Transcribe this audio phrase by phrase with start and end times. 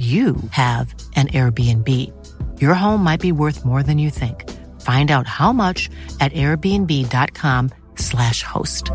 [0.00, 1.88] you have an Airbnb.
[2.58, 4.48] Your home might be worth more than you think.
[4.80, 8.90] Find out how much at airbnb.com/slash host.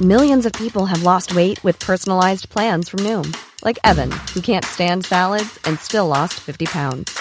[0.00, 4.64] Millions of people have lost weight with personalized plans from Noom, like Evan, who can't
[4.64, 7.18] stand salads and still lost 50 pounds.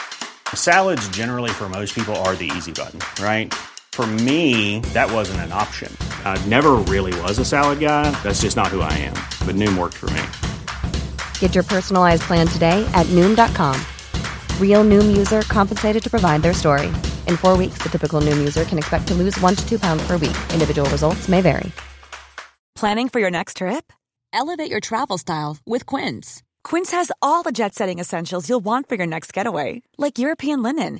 [0.53, 3.51] Salads, generally, for most people, are the easy button, right?
[3.95, 5.89] For me, that wasn't an option.
[6.25, 8.11] I never really was a salad guy.
[8.23, 9.13] That's just not who I am.
[9.47, 10.21] But Noom worked for me.
[11.39, 13.79] Get your personalized plan today at Noom.com.
[14.59, 16.87] Real Noom user compensated to provide their story.
[17.25, 20.05] In four weeks, the typical Noom user can expect to lose one to two pounds
[20.05, 20.35] per week.
[20.51, 21.71] Individual results may vary.
[22.75, 23.93] Planning for your next trip?
[24.33, 26.43] Elevate your travel style with Quince.
[26.65, 30.61] Quince has all the jet setting essentials you'll want for your next getaway, like European
[30.61, 30.99] linen,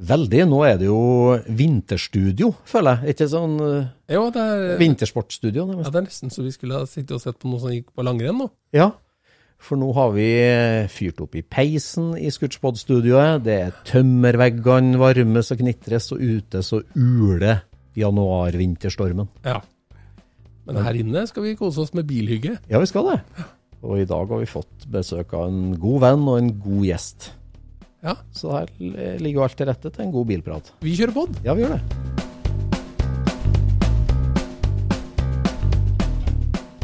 [0.00, 0.46] Veldig.
[0.48, 1.00] Nå er det jo
[1.44, 3.14] vinterstudio, føler jeg.
[3.14, 5.66] Ikke sånn uh, Jo, det er, vintersportstudio.
[5.76, 7.90] ja, det er nesten så vi skulle ha sittet og sett på noe som gikk
[7.92, 8.48] på langrenn nå.
[8.76, 8.94] Ja,
[9.60, 10.28] for nå har vi
[10.88, 13.42] fyrt opp i peisen i Scootspod-studioet.
[13.44, 17.60] Det er tømmerveggene varmes og knitres, og ute så uler
[17.98, 19.28] januar-vinterstormen.
[19.44, 19.60] Ja.
[20.64, 22.56] Men her inne skal vi kose oss med bilhygge.
[22.72, 23.18] Ja, vi skal det.
[23.84, 27.30] Og i dag har vi fått besøk av en god venn og en god gjest.
[28.02, 28.70] Ja, Så her
[29.20, 30.72] ligger jo alt til rette til en god bilprat.
[30.80, 31.36] vi kjører pod.
[31.44, 31.82] Ja, vi gjør det.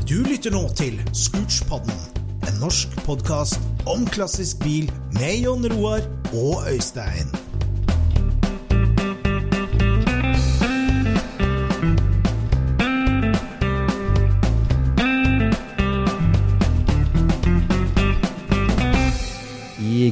[0.06, 1.97] Du lytter nå til Scootspodden,
[2.47, 3.59] en norsk podkast
[3.91, 6.04] om klassisk bil med Jon Roar
[6.37, 7.33] og Øystein.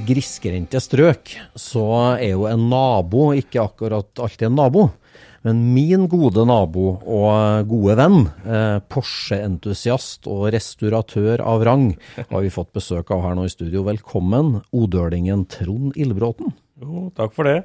[0.04, 4.84] Grisgrendte strøk så er jo en nabo ikke akkurat alltid en nabo.
[5.44, 12.52] Men min gode nabo og gode venn, eh, Porsche-entusiast og restauratør av rang, har vi
[12.52, 13.84] fått besøk av her nå i studio.
[13.84, 16.54] Velkommen, odølingen Trond Ildbråten.
[16.80, 17.58] Jo, takk for det.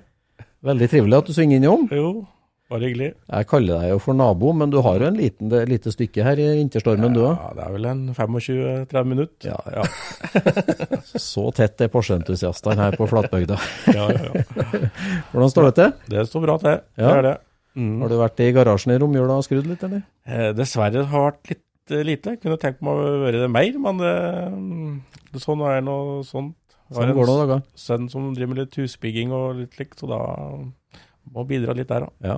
[0.64, 1.88] Veldig trivelig at du svinger innom.
[1.88, 2.28] Jo,
[2.70, 3.10] bare hyggelig.
[3.30, 6.26] Jeg kaller deg jo for nabo, men du har jo en liten, det, lite stykke
[6.26, 7.34] her i vinterstormen, du òg.
[7.34, 9.50] Ja, det er vel en 25-30 minutter.
[9.50, 11.00] Ja, ja.
[11.20, 13.58] Så tett er Porsche-entusiastene her på Flatbygda.
[13.94, 14.84] ja, ja, ja.
[15.32, 15.96] Hvordan står det til?
[16.14, 16.78] Det står bra til.
[17.00, 17.08] Ja.
[17.10, 17.38] Det er det.
[17.80, 17.96] Mm.
[18.04, 20.06] Har du vært i garasjen i romjula og skrudd litt, eller?
[20.28, 22.06] Eh, dessverre har det vært litt lite.
[22.06, 22.38] lite.
[22.42, 25.96] Kunne tenkt meg å gjøre det mer, men det, sånn er nå
[26.28, 26.56] sånt.
[26.90, 27.60] Jeg har Sånn går det dager.
[27.62, 30.20] en sønn som driver med litt husbygging og litt slikt, så da
[31.30, 32.10] må bidra litt der, da.
[32.26, 32.38] Ja.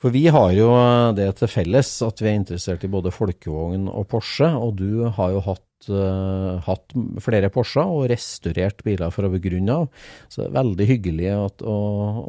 [0.00, 0.68] For vi har jo
[1.16, 5.34] det til felles at vi er interessert i både folkevogn og Porsche, og du har
[5.34, 10.06] jo hatt, eh, hatt flere Porscher og restaurert biler for å begrunne av.
[10.32, 11.74] Så det er veldig hyggelig at, å,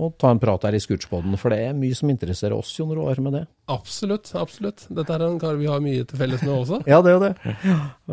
[0.04, 2.92] å ta en prat her i Scootspoden, for det er mye som interesserer oss, Jon
[2.98, 3.46] Roar, med det.
[3.72, 4.84] Absolutt, absolutt.
[4.92, 6.82] Dette er en kar vi har mye til felles med også.
[6.92, 7.56] Ja, det er jo det.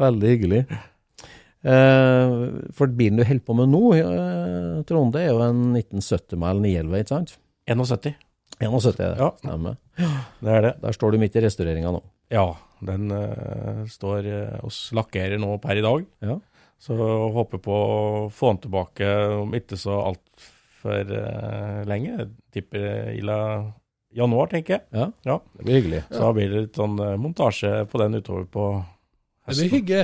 [0.04, 0.62] Veldig hyggelig.
[1.66, 2.36] Eh,
[2.78, 7.02] for bilen du holder på med nå, eh, Trond, det er jo en 1970-mæl 911,
[7.02, 7.36] ikke sant?
[7.66, 8.14] 71.
[8.60, 9.30] 71, det Ja.
[9.38, 9.76] stemmer.
[10.40, 10.72] Det er det.
[10.82, 12.02] Der står du midt i restaureringa nå.
[12.30, 14.26] Ja, den uh, står
[14.58, 16.04] og hos lakkerer nå per i dag.
[16.22, 16.38] Ja.
[16.78, 16.94] Så
[17.34, 19.08] håper på å få den tilbake
[19.40, 22.12] om ikke så altfor uh, lenge.
[22.18, 23.38] Jeg tipper illa
[24.14, 24.82] januar, tenker jeg.
[24.92, 25.38] Ja, Ja.
[25.56, 26.02] det blir hyggelig.
[26.10, 28.68] Så da blir det litt sånn uh, montasje på den utover på
[29.48, 30.02] Det blir hygge.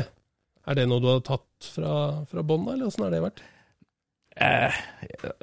[0.67, 3.43] Er det noe du har tatt fra, fra bånn, eller åssen har det vært?
[4.35, 4.75] Eh,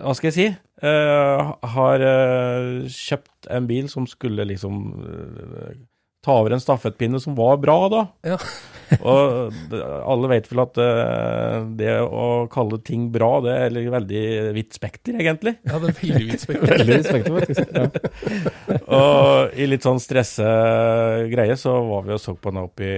[0.01, 0.47] hva skal jeg si?
[0.83, 5.77] Eh, har eh, kjøpt en bil som skulle liksom eh,
[6.21, 8.01] ta over en stafettpinne som var bra, da.
[8.33, 8.38] Ja.
[9.07, 14.23] Og alle vet vel at eh, det å kalle ting bra, det er veldig
[14.57, 15.53] vidt spekter, egentlig.
[15.65, 16.73] Ja, det er veldig vidt spekter.
[16.75, 17.65] Veldig respekt, faktisk.
[17.71, 17.83] Ja.
[18.99, 20.47] Og i litt sånn stresse
[21.31, 22.93] greie så var vi og så på den oppe i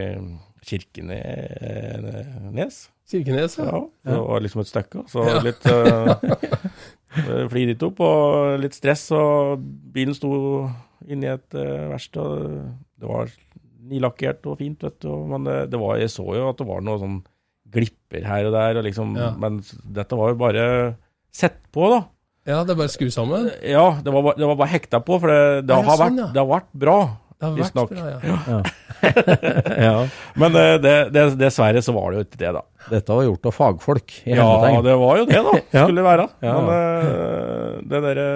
[0.63, 2.75] Kirkenes.
[3.09, 3.67] Kirkenes, ja.
[3.67, 5.03] Ja, det var liksom et stykke.
[5.11, 6.13] Så litt uh,
[7.51, 9.61] fly dit opp, og litt stress, og
[9.93, 10.31] bilen sto
[11.07, 12.55] inni i et uh, verksted.
[12.99, 13.31] Det var
[13.83, 15.11] nilakkert og fint, vet du.
[15.29, 17.19] Men det, det var, jeg så jo at det var noe sånn
[17.73, 19.31] glipper her og der, og liksom, Ja.
[19.39, 19.61] men
[19.97, 20.65] dette var jo bare
[21.33, 22.03] sett på, da.
[22.45, 23.47] Ja, det er bare skru sammen.
[23.63, 26.31] Ja, det var, det var bare hekta på, for det, det, har, sånn, vært, ja.
[26.35, 26.97] det har vært bra.
[27.33, 27.93] Det har vært Visstnok.
[28.51, 28.63] ja.
[29.87, 29.95] Ja.
[30.39, 32.63] Men eh, det, det, dessverre så var det jo ikke det, da.
[32.91, 34.83] Dette var gjort av fagfolk i Ja, hermetegn.
[34.87, 35.53] det var jo det, da.
[35.85, 36.27] Skulle det være.
[36.43, 36.57] Ja.
[36.59, 38.27] Men eh, det derre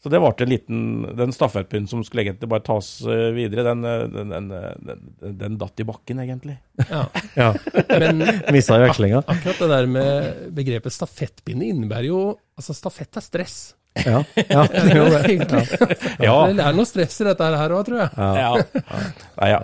[0.00, 0.78] Så det ble en liten
[1.18, 5.34] Den stafettpinnen som skulle egentlig bare tas eh, videre, den, eh, den, den, eh, den,
[5.42, 6.56] den datt i bakken, egentlig.
[6.88, 7.04] ja.
[7.40, 7.50] Ja.
[7.90, 8.24] Men
[8.54, 9.20] Mista i vekslinga.
[9.26, 12.22] akkurat det der med begrepet stafettpinne innebærer jo
[12.60, 13.58] Altså, stafett er stress.
[13.98, 15.96] Ja, ja, det gjør det.
[16.22, 16.36] Ja.
[16.54, 18.10] Det er noe stress i dette her òg, tror jeg.
[18.16, 18.52] Ja.
[19.40, 19.60] Nei, ja.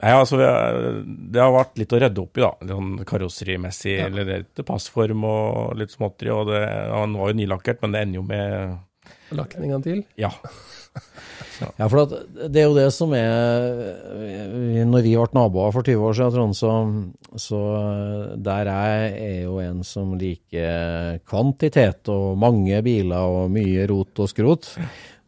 [0.00, 2.50] Nei, altså, det har vært litt å rydde opp i, da.
[2.64, 6.32] Litt Sånn karosserimessig, eller litt passform og litt småtteri.
[6.34, 10.02] Og det, han var jo nylakkert, men det ender jo med Lakninga til.
[10.18, 10.32] Ja.
[11.60, 12.08] Ja, for
[12.48, 16.56] det er jo det som er Når vi ble naboer for 20 år siden, Trond,
[16.56, 16.72] så,
[17.40, 17.60] så
[18.40, 24.30] der jeg er jo en som liker kvantitet og mange biler og mye rot og
[24.32, 24.72] skrot,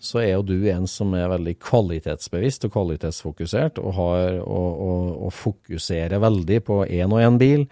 [0.02, 5.10] så er jo du en som er veldig kvalitetsbevisst og kvalitetsfokusert, og, har, og, og,
[5.28, 7.62] og fokuserer veldig på én og én bil.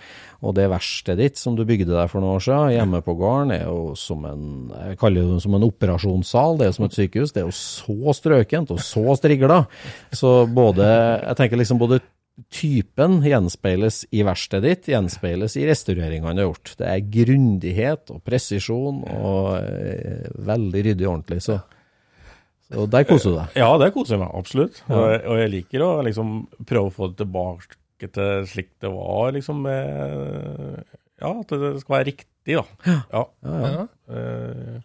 [0.41, 3.51] Og det verkstedet ditt som du bygde deg for noen år siden, hjemme på gården,
[3.57, 6.57] er jo som en jeg kaller det som en operasjonssal.
[6.61, 7.35] Det er jo som et sykehus.
[7.35, 9.65] Det er jo så strøkent og så strigla.
[10.15, 12.01] Så både Jeg tenker liksom både
[12.49, 16.73] typen gjenspeiles i verkstedet ditt, gjenspeiles i restaureringene du har gjort.
[16.79, 21.43] Det er grundighet og presisjon og eh, veldig ryddig og ordentlig.
[21.45, 21.59] Så,
[22.73, 23.57] så der koser du deg.
[23.57, 24.83] Ja, det koser jeg meg absolutt.
[24.89, 26.35] Og, jeg- og jeg liker å liksom
[26.65, 29.61] prøve å få det tilbake til slik det var, liksom.
[29.63, 30.85] Med,
[31.21, 32.65] ja, at det skal være riktig, da.
[33.13, 33.25] Ja.
[33.45, 33.87] Ja.
[34.09, 34.81] ja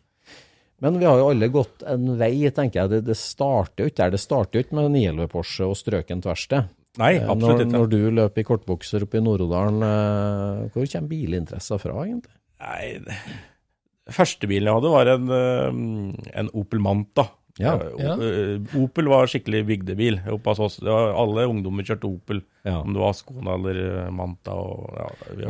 [0.83, 2.89] Men vi har jo alle gått en vei, tenker jeg.
[2.91, 4.11] Det, det starter jo ikke der.
[4.17, 6.67] Det starter jo ikke med 911 Porsche og strøkent verksted.
[6.99, 7.71] nei, Eh, absolutt ikke.
[7.71, 12.35] når du løper i kortbukser oppe i Nord-Odalen, eh, hvor kommer bilinteressen fra, egentlig?
[12.59, 17.29] Nei, det- første bilen jeg hadde, var en, eh, en Opel Manta.
[17.57, 18.13] Ja, Eh, ja.
[18.19, 20.18] eh, Opel var skikkelig bygdebil
[20.60, 20.80] oss.
[20.84, 22.81] Alle ungdommer kjørte Opel, Ja.
[22.81, 24.52] om det var Skåne eller eh, Manta.
[24.52, 24.92] Og,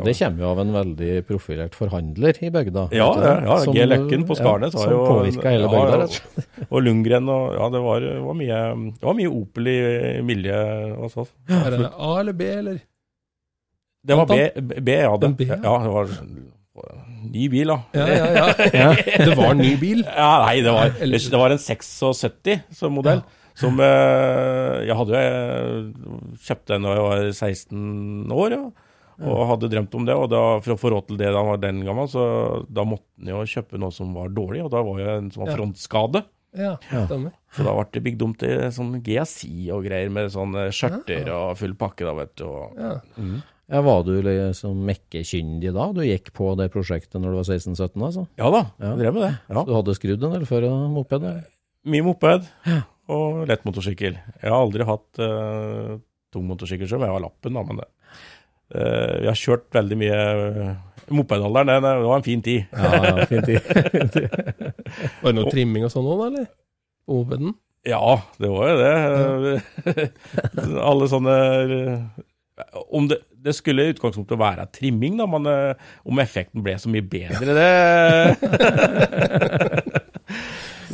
[0.04, 2.88] Det kommer jo av en veldig profilert forhandler i bygda.
[2.94, 3.86] Ja, ja, ja Som- G.
[3.90, 7.82] Løkken på Skarnes ja, som jo påvirka hele bygda, ja, og Lundgren og Ja, det
[7.82, 8.60] var, var mye
[9.00, 11.32] Det var mye Opel i miljøet hos oss.
[11.50, 12.78] Er det A eller B, eller?
[14.06, 14.74] Det var B, B.
[14.80, 15.58] B, ja.
[15.58, 16.06] ja, det var
[17.32, 17.78] ny bil, da.
[17.96, 18.90] Ja, ja, ja.
[19.24, 20.04] Det var en ny bil.
[20.16, 23.22] Ja, nei, det var, det var en 76 som modell.
[23.56, 25.20] Som eh, Jeg hadde
[26.44, 28.64] kjøpte den da jeg var 16 år, ja.
[29.16, 30.12] Og hadde drømt om det.
[30.20, 32.24] Og da, for å få råd til det da han var den gammel, så
[32.68, 34.60] da måtte han jo kjøpe noe som var dårlig.
[34.66, 36.24] Og da var jo en som var frontskade.
[36.56, 36.74] Ja,
[37.08, 37.32] stemmer.
[37.56, 41.56] Så da ble det bygd om til sånn GSI og greier med sånne skjørter og
[41.60, 42.44] full pakke, da, vet du.
[42.48, 42.94] Og, Ja.
[43.66, 45.88] Ja, var du liksom mekkekyndig da?
[45.94, 48.26] Du gikk på det prosjektet når du var 16-17, altså?
[48.38, 48.92] ja da, Ja.
[48.92, 49.32] jeg drev med det.
[49.50, 49.64] Ja.
[49.66, 51.26] Du hadde skrudd en del før moped?
[51.86, 52.46] Mye moped
[53.10, 54.16] og lett motorsykkel.
[54.42, 55.96] Jeg har aldri hatt uh,
[56.34, 57.88] tung motorsykkel selv, jeg har lappen, da, men det.
[58.74, 60.70] Uh, vi har kjørt veldig mye uh,
[61.14, 62.64] Mopedalderen, det, det var en fin tid.
[62.74, 63.60] Ja, ja, fin tid.
[65.22, 66.48] Var det noe trimming og sånn òg, eller?
[67.06, 67.52] På mopeden?
[67.86, 70.08] Ja, det var jo det.
[70.90, 72.24] Alle sånne eh,
[72.90, 76.90] Om det, det skulle i utgangspunktet være trimming, da, men eh, om effekten ble så
[76.92, 77.70] mye bedre, det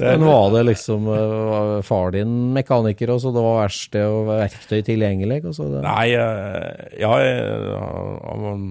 [0.03, 4.31] Men var det liksom eh, var far din mekaniker, og så det var verksted og
[4.31, 5.43] verktøy tilgjengelig?
[5.49, 5.83] Og så det?
[5.85, 8.67] Nei, eh, ja han,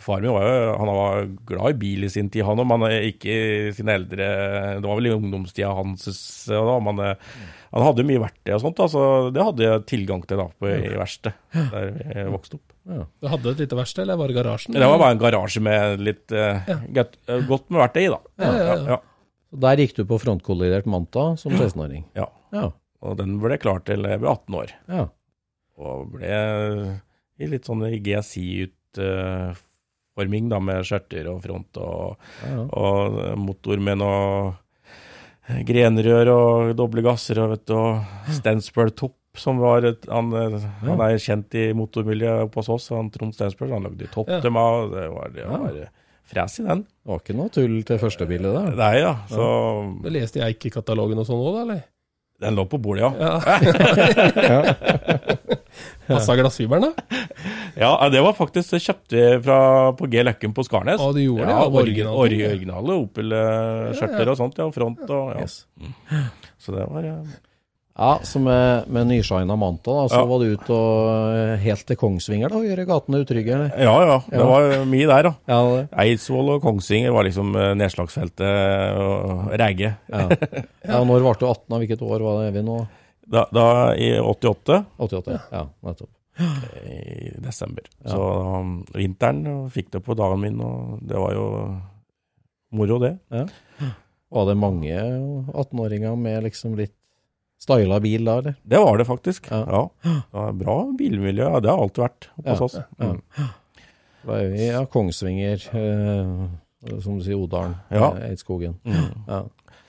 [0.00, 2.86] Far min var jo han var glad i bil i sin tid, han òg, men
[3.10, 4.28] ikke i sine eldre
[4.78, 6.06] Det var vel i ungdomstida hans,
[6.48, 7.34] da, men eh,
[7.74, 9.02] han hadde mye verktøy og sånt, da, så
[9.34, 12.73] det hadde jeg tilgang til da på, i verkstedet der jeg vokste opp.
[12.84, 14.74] Du hadde et lite verksted, eller var det garasjen?
[14.76, 18.20] Det var bare en garasje med litt eh, godt, eh, godt med verktøy i, da.
[18.42, 18.74] Ja, ja, ja.
[18.94, 18.98] ja.
[19.64, 22.04] Der gikk du på frontkollidert Manta som 16-åring?
[22.18, 22.28] ja.
[22.54, 22.68] Ja.
[23.04, 24.68] Og den ble klar til jeg ble 18 år.
[24.88, 25.04] ja.
[25.74, 26.30] Og ble
[27.42, 32.14] i litt sånn GSI-utforming, da, med skjørter og front og,
[32.44, 32.62] ja, ja.
[32.70, 34.54] og motor med noe
[35.66, 38.00] grenrør og doble gasser og, vet du, og
[38.38, 40.28] Stensbøl Topp, som var et, han,
[40.84, 43.72] han er kjent i motormiljøet oppe hos oss, han Trond Stensbøl.
[43.74, 44.38] Han lagde topp Ja.
[44.54, 45.80] meg, det var, det var
[46.30, 46.84] fres i den.
[46.86, 48.76] Det var ikke noe tull til første bildet der.
[48.78, 49.14] Nei, ja.
[49.28, 49.48] Så
[50.04, 51.82] det leste i Eike-katalogen og sånn òg, da, eller?
[52.44, 53.12] den lå på bordet, ja.
[53.14, 54.58] Ja.
[56.08, 57.20] Passa glassfiberen, da?
[57.78, 59.58] Ja, det var faktisk det kjøpte vi fra,
[59.96, 61.00] på G Løkken på Skarnes.
[61.00, 61.54] Å, de gjorde det?
[61.54, 64.66] Ja, Ja, orgi- originale Opel-skjørter og sånt, ja.
[64.74, 65.46] Front og ja.
[65.46, 65.64] Yes.
[66.60, 67.32] Så det var eh,
[67.94, 70.24] Ja, så med, med nyshina Manta, da, så Ja.
[70.26, 73.52] var du ute og eh, helt til Kongsvinger da, og gjøre gatene utrygge?
[73.54, 73.68] eller?
[73.78, 74.16] Ja, ja.
[74.26, 74.46] Det Ja.
[74.50, 75.32] var mye der, da.
[75.52, 75.84] Ja, det.
[76.02, 79.92] Eidsvoll og Kongsvinger var liksom eh, nedslagsfeltet og Ræge.
[80.10, 80.24] Ja.
[80.88, 81.70] ja, og når ble du 18?
[81.70, 82.80] av Hvilket år var det vi nå?
[83.30, 85.38] Da, da i 88, 88?
[85.54, 86.10] Ja, nettopp.
[86.90, 87.86] i desember.
[88.10, 91.46] Så um, vinteren og fikk det på dagen min, og det var jo
[92.74, 93.14] moro, det.
[94.34, 94.98] Var det mange
[95.54, 96.92] 18-åringer med liksom litt
[97.64, 98.54] styla bil da, eller?
[98.62, 99.48] Det var det faktisk.
[99.50, 99.62] Ja.
[99.72, 99.82] Ja.
[100.04, 101.48] Det var bra bilmiljø.
[101.48, 102.76] Ja, det har alltid vært hos Ja, oss.
[102.78, 103.08] ja.
[103.08, 103.50] Mm.
[104.24, 108.12] Da er vi ja, Kongsvinger, eh, som du sier, Odalen, Ja.
[108.16, 108.76] eh, Eidskogen.
[108.84, 109.08] Mm.
[109.28, 109.42] Ja.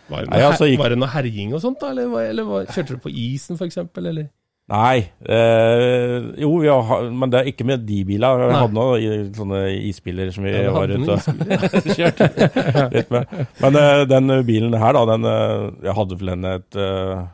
[0.08, 1.89] Var det, Nei, noe, altså, gikk- var det noe herjing og sånt, da?
[1.96, 4.05] Eller, var- eller var, kjørte du på isen, for eksempel?
[4.12, 4.27] Eller?
[4.70, 5.10] Nei.
[5.25, 8.48] Eh, jo, vi har, men det er ikke med de bilene.
[8.48, 8.60] Vi Nei.
[8.62, 11.20] hadde noen sånne isbiler som vi Ja, var ute og
[11.98, 12.29] kjørte
[12.94, 13.27] litt med.
[13.62, 15.27] Men eh, den bilen her, da, den
[15.86, 17.25] Jeg hadde vel en et eh,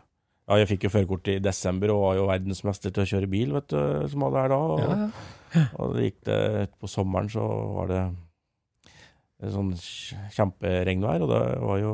[0.52, 3.54] Ja, jeg fikk jo førerkort i desember og var jo verdensmester til å kjøre bil,
[3.56, 3.78] vet du,
[4.12, 4.58] som alle er da.
[4.60, 4.98] Og, Ja,
[5.56, 5.62] ja.
[5.80, 6.40] og det gikk det
[6.82, 7.46] på sommeren, så
[7.78, 8.02] var det
[9.42, 9.72] et sånn
[10.36, 11.94] kjemperegnvær, og det var jo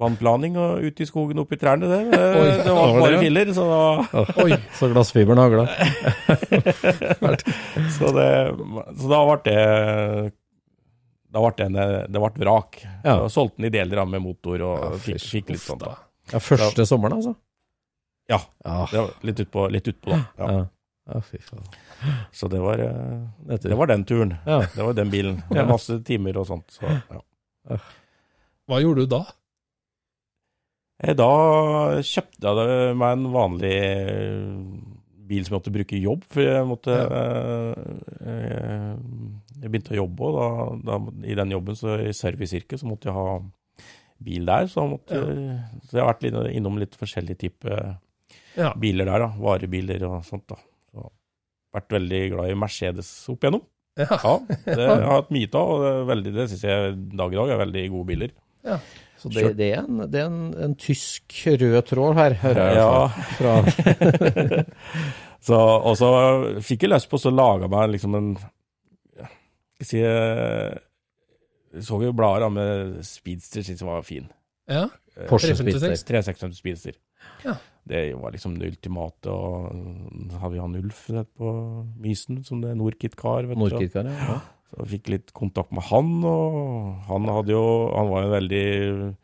[0.00, 2.06] vannplaning og ute i skogen oppi trærne der.
[2.08, 3.82] Det, Oi, det var det, bare filler, så da
[4.46, 4.54] Oi.
[4.78, 5.66] Så glassfiberen hagla.
[7.98, 8.28] Så, det,
[8.96, 10.32] så da ble det
[11.30, 11.76] da ble det, en,
[12.10, 12.80] det ble vrak.
[13.04, 13.18] Ja.
[13.30, 15.84] Solgte den i deler med motor og Ja, fikk, fikk litt sånt.
[15.84, 15.92] da.
[16.32, 17.34] Ja, første sommeren, altså?
[18.30, 18.86] Ja, Ja.
[18.92, 20.20] det var litt utpå, litt utpå da.
[20.38, 20.50] Ja.
[20.52, 20.66] Ja,
[21.14, 21.64] ja fy faen.
[22.32, 24.36] Så det var, eh, det var den turen.
[24.46, 24.60] Ja.
[24.74, 25.42] Det var den bilen.
[25.48, 26.70] Det Med masse timer og sånt.
[26.70, 27.78] Så, ja.
[28.70, 29.24] Hva gjorde du da?
[31.02, 31.28] Eh, Da
[32.04, 34.48] kjøpte jeg meg en vanlig eh,
[35.30, 37.74] bil som jeg måtte bruke i jobb, for jeg måtte eh,
[38.26, 38.94] eh,
[39.62, 43.10] Jeg begynte å jobbe, og da, da, i den jobben, så i serviceyrket, så måtte
[43.10, 43.40] jeg ha
[44.24, 44.68] bil der.
[44.70, 45.58] Så, jeg ja.
[45.88, 47.96] så jeg har vært litt, innom litt forskjellige typer
[48.58, 48.72] Ja.
[48.78, 49.28] biler der, da.
[49.40, 50.58] Varebiler og sånt, da.
[50.92, 51.10] Så,
[51.76, 53.66] vært veldig glad i Mercedes opp igjennom.
[53.98, 54.06] Ja.
[54.22, 54.34] Ja,
[54.64, 57.52] det har jeg hatt mye av, og det, veldig, det syns jeg dag i dag
[57.52, 58.36] er veldig gode biler.
[59.20, 62.78] Så det, det er, en, det er en, en tysk rød tråd her, hører jeg.
[62.80, 62.92] Ja.
[63.36, 64.62] Fra,
[65.44, 66.08] Så, og så
[66.64, 68.30] fikk jeg lyst på å lage meg liksom en
[69.80, 70.76] Skal si eh,
[71.78, 74.28] så jo blader med Speedster, syntes jeg var fin.
[74.68, 74.88] ja.
[75.16, 75.98] Eh, Porsche 356.
[75.98, 76.06] Speedster.
[76.08, 76.94] 356 Speedster.
[77.44, 77.54] Ja.
[77.90, 79.28] Det var liksom det ultimate.
[79.28, 81.00] Og så hadde vi han Ulf
[81.36, 81.50] på
[82.00, 83.48] Mysen, som det er Norkit-kar.
[83.48, 83.60] vet du.
[83.64, 84.38] Nordkirkar, ja.
[84.70, 87.62] Så jeg fikk litt kontakt med han, og han hadde jo
[87.96, 89.16] Han var jo en veldig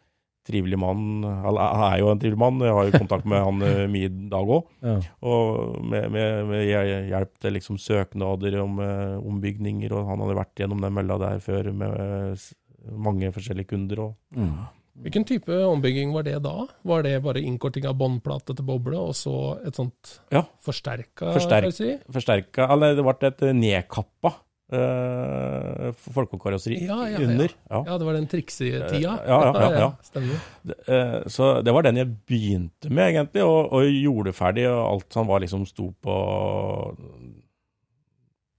[0.46, 1.24] trivelig mann.
[1.24, 4.28] Han er jo en trivelig mann, jeg har jo kontakt med han eh, mye i
[4.32, 4.70] dag òg.
[4.86, 4.96] ja.
[5.26, 6.64] Og med, med, med
[7.10, 11.42] hjelp til liksom søknader om eh, ombygninger, og han hadde vært gjennom den mølla der
[11.44, 12.48] før med eh,
[12.96, 14.08] mange forskjellige kunder.
[14.08, 14.56] Og, Mm.
[14.96, 16.54] Hvilken type ombygging var det da?
[16.88, 19.32] Var det bare innkorting av båndplate til boble, og så
[19.68, 20.40] et sånt Ja.
[20.64, 21.90] forsterka Forsterk- si?
[22.08, 24.32] forsterka Eller det ble et nedkappa
[24.74, 27.22] uh, folkekarosseri Ja, ja, ja.
[27.26, 27.54] under.
[27.70, 27.82] Ja.
[27.86, 28.90] Ja, det var den triksetida?
[29.00, 29.88] Ja, ja, ja, ja.
[30.02, 30.44] Stemmer.
[30.66, 34.66] Eh, så det var den jeg begynte med, egentlig, og, og gjorde ferdig.
[34.70, 36.16] Og alt som var liksom sto på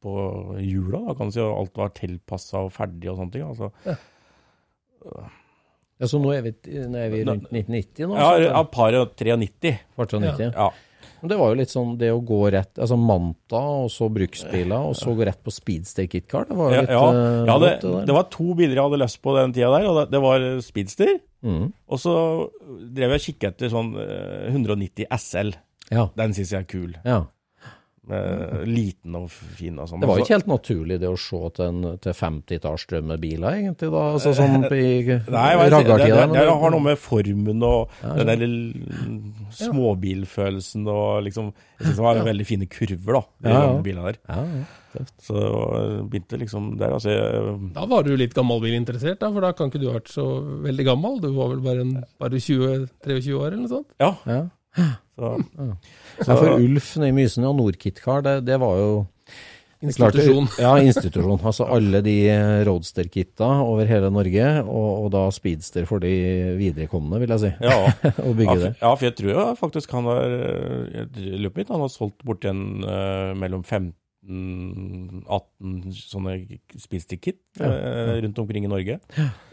[0.07, 0.13] på
[0.61, 1.41] hjula, da, kan du si.
[1.43, 3.45] Og alt var tilpassa og ferdig og sånne ting.
[3.47, 3.71] Altså.
[5.97, 6.53] ja, så nå er vi,
[6.87, 8.19] nå er vi rundt 1990 nå?
[8.21, 9.73] Ja, et par og 93.
[9.97, 10.51] Kvartal 90.
[10.53, 10.69] Ja.
[11.21, 14.89] Men det var jo litt sånn det å gå rett Altså Manta, og så bruksbiler,
[14.91, 16.45] og så gå rett på Speedster KitKar.
[16.49, 18.85] Det var jo Ja, litt ja, eh, ja det, det det var to biler jeg
[18.89, 21.15] hadde lyst på den tida der, og det, det var Speedster.
[21.45, 21.71] Mm.
[21.89, 22.13] Og så
[22.67, 25.55] drev jeg og kikket etter sånn eh, 190 SL.
[25.93, 26.09] Ja.
[26.19, 26.93] Den syns jeg er kul.
[27.07, 27.23] ja.
[28.07, 29.99] Eh, liten og fin og sånn.
[29.99, 34.03] Det var jo ikke helt naturlig det å se til, en- til 50-tallsdrømmebiler, egentlig, da.
[34.13, 38.47] Altså sånn i Nei, jeg det, det, har noe med formen og Ja, den der
[39.57, 43.81] småbilfølelsen og liksom Jeg syns det var veldig fine kurver, da, de Ja, ja.
[43.85, 44.19] bilene der.
[44.27, 44.41] Ja,
[44.97, 45.03] ja.
[45.21, 46.95] Så eh, begynte liksom der.
[46.95, 50.09] Altså, jeg, Da var du litt gammelbilinteressert, da, for da kan ikke du ha vært
[50.09, 50.25] så
[50.63, 51.19] veldig gammel.
[51.21, 53.91] Du var vel bare, en, bare 20-23 år, eller noe sånt?
[53.99, 54.13] ja,
[54.77, 54.87] ja.
[55.17, 55.37] så,
[56.27, 59.05] Ja, for Ulf i Mysen og Nordkit-kar, det, det var jo klart
[60.15, 60.47] Institusjon.
[60.63, 61.41] Ja, institusjon.
[61.45, 62.15] Altså alle de
[62.65, 66.11] roadster-kitta over hele Norge, og, og da speedster for de
[66.57, 67.51] viderekomne, vil jeg si.
[67.61, 67.77] ja.
[68.27, 68.71] Å Ja, for, det.
[68.81, 70.23] ja, for jeg tror jo faktisk han har
[71.53, 76.33] på han har solgt bort en uh, mellom 15-18 sånne
[76.81, 78.97] speedstick-kit eh, rundt omkring i Norge.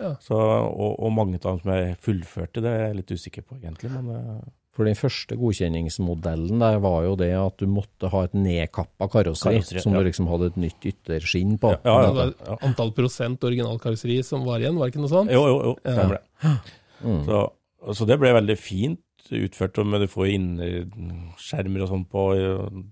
[0.01, 0.13] Ja.
[0.25, 3.55] Så, og, og mange av dem som jeg fullførte, det er jeg litt usikker på
[3.61, 3.91] egentlig.
[3.93, 4.41] Men eh,
[4.75, 9.61] For den første godkjenningsmodellen der var jo det at du måtte ha et nedkappa karosseri,
[9.61, 10.01] Karosseri, som ja.
[10.03, 11.77] du liksom hadde et nytt ytterskinn på.
[11.87, 15.31] Ja, ja, Det var antall prosent originalkarosseri som var igjen, var det ikke noe sånt?
[15.35, 16.57] Jo, jo, jo, stemmer det.
[17.05, 17.23] Mm.
[17.29, 17.45] Så,
[18.01, 19.01] så det ble veldig fint
[19.35, 22.25] utført, men du får innerskjermer og sånn på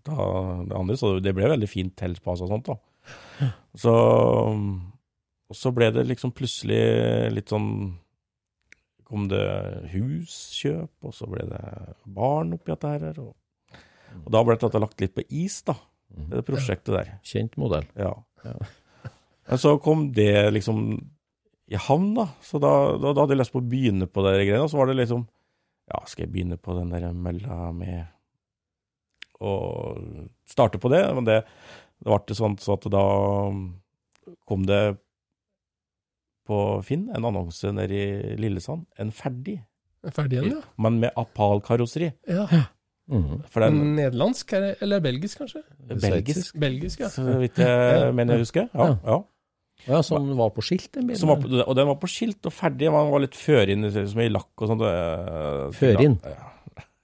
[0.07, 0.29] da,
[0.69, 3.51] det andre, så det ble veldig fint tilpassa og sånt, da.
[3.83, 3.93] Så,
[5.57, 6.83] så ble det liksom plutselig
[7.35, 7.71] litt sånn
[9.13, 9.45] kom det
[9.93, 11.63] huskjøp, og så ble det
[12.17, 13.19] barn oppi dette her.
[13.21, 13.35] Og,
[14.23, 15.77] og da ble dette lagt litt på is, da,
[16.33, 17.11] det prosjektet der.
[17.29, 17.85] Kjent modell.
[18.01, 18.15] Ja.
[19.51, 20.97] Men så kom det liksom
[21.73, 22.27] i havn, da.
[22.45, 24.65] Så da, da, da hadde jeg lyst på å begynne på de greiene.
[24.65, 25.29] Og så var det liksom
[25.91, 28.07] Ja, skal jeg begynne på den der mølla med
[29.43, 29.53] å
[30.49, 31.03] starte på det?
[31.17, 31.41] Men det,
[32.01, 33.05] det ble sånn så at da
[34.49, 34.83] kom det
[36.53, 38.85] på Finn en annonse nede i Lillesand.
[39.01, 39.59] En ferdig,
[40.13, 40.63] Ferdig en, ja.
[40.83, 42.13] men med Apal-karosseri.
[42.29, 42.47] ja.
[43.13, 43.61] Mm -hmm.
[43.61, 45.63] den Nederlandsk er det- eller belgisk, kanskje?
[46.01, 47.09] belgisk, Belgisk, ja.
[47.09, 48.69] så vidt jeg mener jeg husker.
[48.75, 49.19] Ja, ja.
[49.89, 51.19] Ja, som var på skilt, den bilen.
[51.19, 52.91] Som var på, og den var på skilt og ferdig.
[52.93, 54.83] Man var litt førinn, som i lakk og sånt.
[54.83, 56.21] øh, Førinn?
[56.25, 56.52] Ja.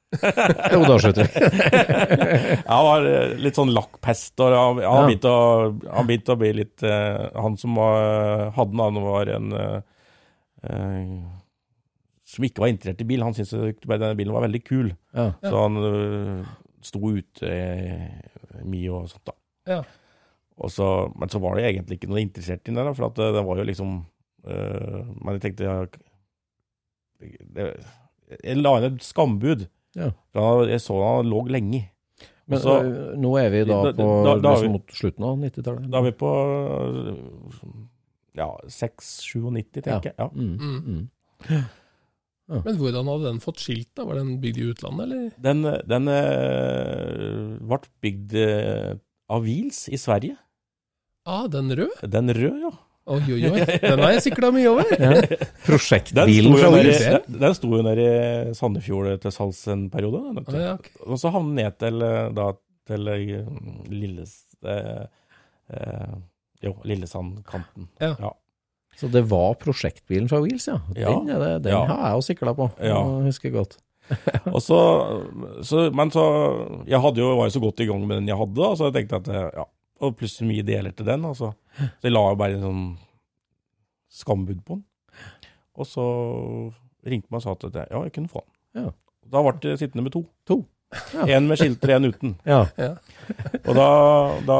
[0.73, 2.61] Jo, da slutter jeg.
[2.65, 4.93] Han var øh, litt sånn lakkpest, og han, Ja.
[4.97, 5.43] han begynte å,
[5.93, 11.21] han begynte å bli litt uh, Han som var, hadde den, han var en uh,
[12.29, 13.25] Som ikke var interessert i bil.
[13.27, 13.53] Han syntes
[13.85, 14.91] denne bilen var veldig kul.
[15.17, 15.31] Ja.
[15.45, 16.49] Så han uh,
[16.85, 17.53] sto ute
[18.65, 19.37] mye og sånt, da.
[19.69, 19.81] Ja.
[20.59, 20.87] Og så,
[21.21, 23.45] men så var det egentlig ikke noe interessert i den, da, for at det, det
[23.47, 23.99] var jo liksom
[24.49, 25.99] Men jeg tenkte jeg,
[27.53, 27.67] det,
[28.39, 29.67] jeg la inn et skambud.
[29.97, 30.11] Ja.
[30.35, 31.89] Da jeg så han lå lenge.
[32.49, 35.25] Men så- øh, nå er vi da Da- på da- da vi- liksom mot slutten
[35.25, 35.91] av 90-tallet.
[35.91, 36.31] Da er vi på
[38.39, 40.17] ja, 6-97, tenker jeg.
[40.19, 40.29] Ja.
[40.33, 40.59] Mm.
[40.59, 41.09] Mm.
[41.51, 42.61] ja.
[42.65, 44.05] Men hvordan hadde den fått skilt, da?
[44.09, 45.31] Var den bygd i utlandet, eller?
[45.45, 48.93] Den, den øh, ble bygd øh,
[49.29, 50.37] av Wheels i Sverige.
[51.29, 52.09] Ah, den røde?
[52.09, 52.71] Den røde, ja.
[53.09, 53.63] Oi, oi, oi.
[53.83, 54.91] Den har jeg sikla mye over.
[55.01, 55.11] Ja.
[55.65, 57.05] Prosjektbilen fra Wheels.
[57.29, 60.21] den- sto jo nede i Sandefjord til salgs en periode.
[60.45, 60.93] Ah, ja, okay.
[61.07, 62.51] Og så havnet ned til, eh, da,
[62.89, 63.47] til eh,
[63.93, 64.35] Lilles...
[64.65, 65.07] Eh,
[65.73, 66.15] eh,
[66.65, 67.89] jo, Lillesandkanten.
[68.03, 68.15] Ja.
[68.19, 68.33] ja.
[68.99, 70.81] Så det var prosjektbilen fra Wheels, ja.
[70.99, 71.13] Ja.
[71.21, 71.85] Den, er det, den Ja.
[71.87, 72.67] har jeg jo sikla på.
[72.83, 72.97] Ja.
[72.99, 73.77] Jeg husker godt.
[74.55, 74.79] Og så,
[75.69, 76.23] så, men så
[76.89, 78.89] Jeg hadde jo, var jo så godt i gang med den jeg hadde, da, så
[78.89, 79.65] jeg tenkte at ja,
[80.05, 81.27] Og plutselig mye deler til den.
[81.27, 81.53] Altså.
[81.79, 82.83] Så jeg la jo bare en sånn
[84.21, 84.85] skambud på den.
[85.79, 86.05] Og så
[87.07, 88.85] ringte meg og sa at jeg, ja, jeg kunne få den.
[88.85, 88.93] Ja.
[89.29, 90.25] Da ble det sittende med to.
[90.49, 90.63] To.
[91.13, 91.27] Ja.
[91.37, 92.31] En med skilter, en uten.
[92.49, 92.63] Ja.
[93.67, 93.89] Og da,
[94.49, 94.59] da,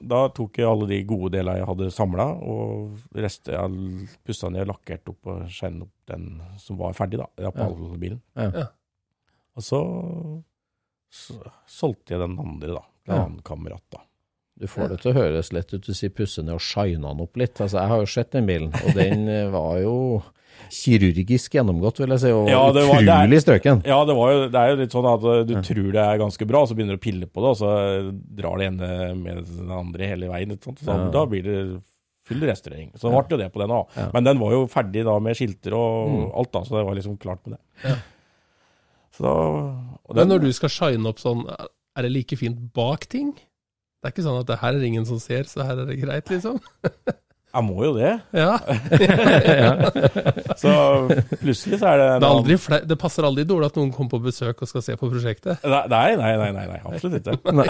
[0.00, 4.64] da tok jeg alle de gode delene jeg hadde samla, og resten jeg pussa ned,
[4.70, 6.30] lakkert opp og skjennet opp den
[6.62, 7.28] som var ferdig, da.
[7.44, 7.52] Ja.
[8.48, 8.66] Ja.
[9.58, 9.82] Og så,
[11.12, 11.36] så
[11.68, 12.84] solgte jeg den andre, da.
[13.04, 14.06] Til en annen kamerat, da.
[14.58, 15.84] Du får det til å høres lett ut.
[15.86, 17.54] Du sier pusse ned og shine den opp litt.
[17.60, 19.94] Altså, jeg har jo sett den bilen, og den eh, var jo
[20.74, 23.84] kirurgisk gjennomgått, vil jeg si, og Ja, det var- utrolig strøken.
[23.86, 26.18] Ja, det, var jo, det er jo litt sånn at du du tror det er
[26.18, 27.70] ganske bra, så begynner du å pille på det, og så
[28.36, 30.50] drar det ene med den andre hele veien.
[30.56, 30.82] Ikke sant?
[30.82, 31.10] Så Ja.
[31.14, 31.82] Da blir det
[32.28, 32.90] full restaurering.
[32.98, 33.86] Så det ble jo det på den òg.
[33.96, 34.10] Ja.
[34.12, 36.36] Men den var jo ferdig da med skilter og Mm.
[36.36, 37.88] alt, da, så det var liksom klart med det.
[37.88, 37.96] Ja.
[39.14, 41.46] Så da, den, Men når du skal shine opp sånn,
[41.96, 43.32] er det like fint bak ting?
[43.98, 45.98] Det er ikke sånn at det her er ingen som ser, så her er det
[45.98, 46.60] greit, liksom?
[47.48, 48.10] Jeg må jo det.
[48.36, 48.58] Ja.
[50.60, 50.72] Så
[51.40, 54.12] plutselig så er det Det, er aldri fle det passer aldri dårlig at noen kommer
[54.12, 55.64] på besøk og skal se på prosjektet.
[55.64, 57.54] Nei, nei, nei, nei, nei absolutt ikke.
[57.58, 57.66] Nei,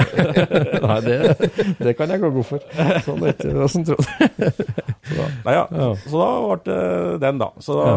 [0.83, 1.19] Nei det,
[1.79, 2.69] det kan jeg gå god for.
[3.07, 4.53] Sånn etter det som trodde.
[5.47, 5.65] Nei, ja.
[5.71, 5.91] Ja.
[6.03, 6.81] Så da ble det
[7.25, 7.53] den, da.
[7.63, 7.91] Så da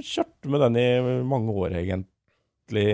[0.00, 0.88] kjørte vi den i
[1.28, 2.88] mange år, egentlig.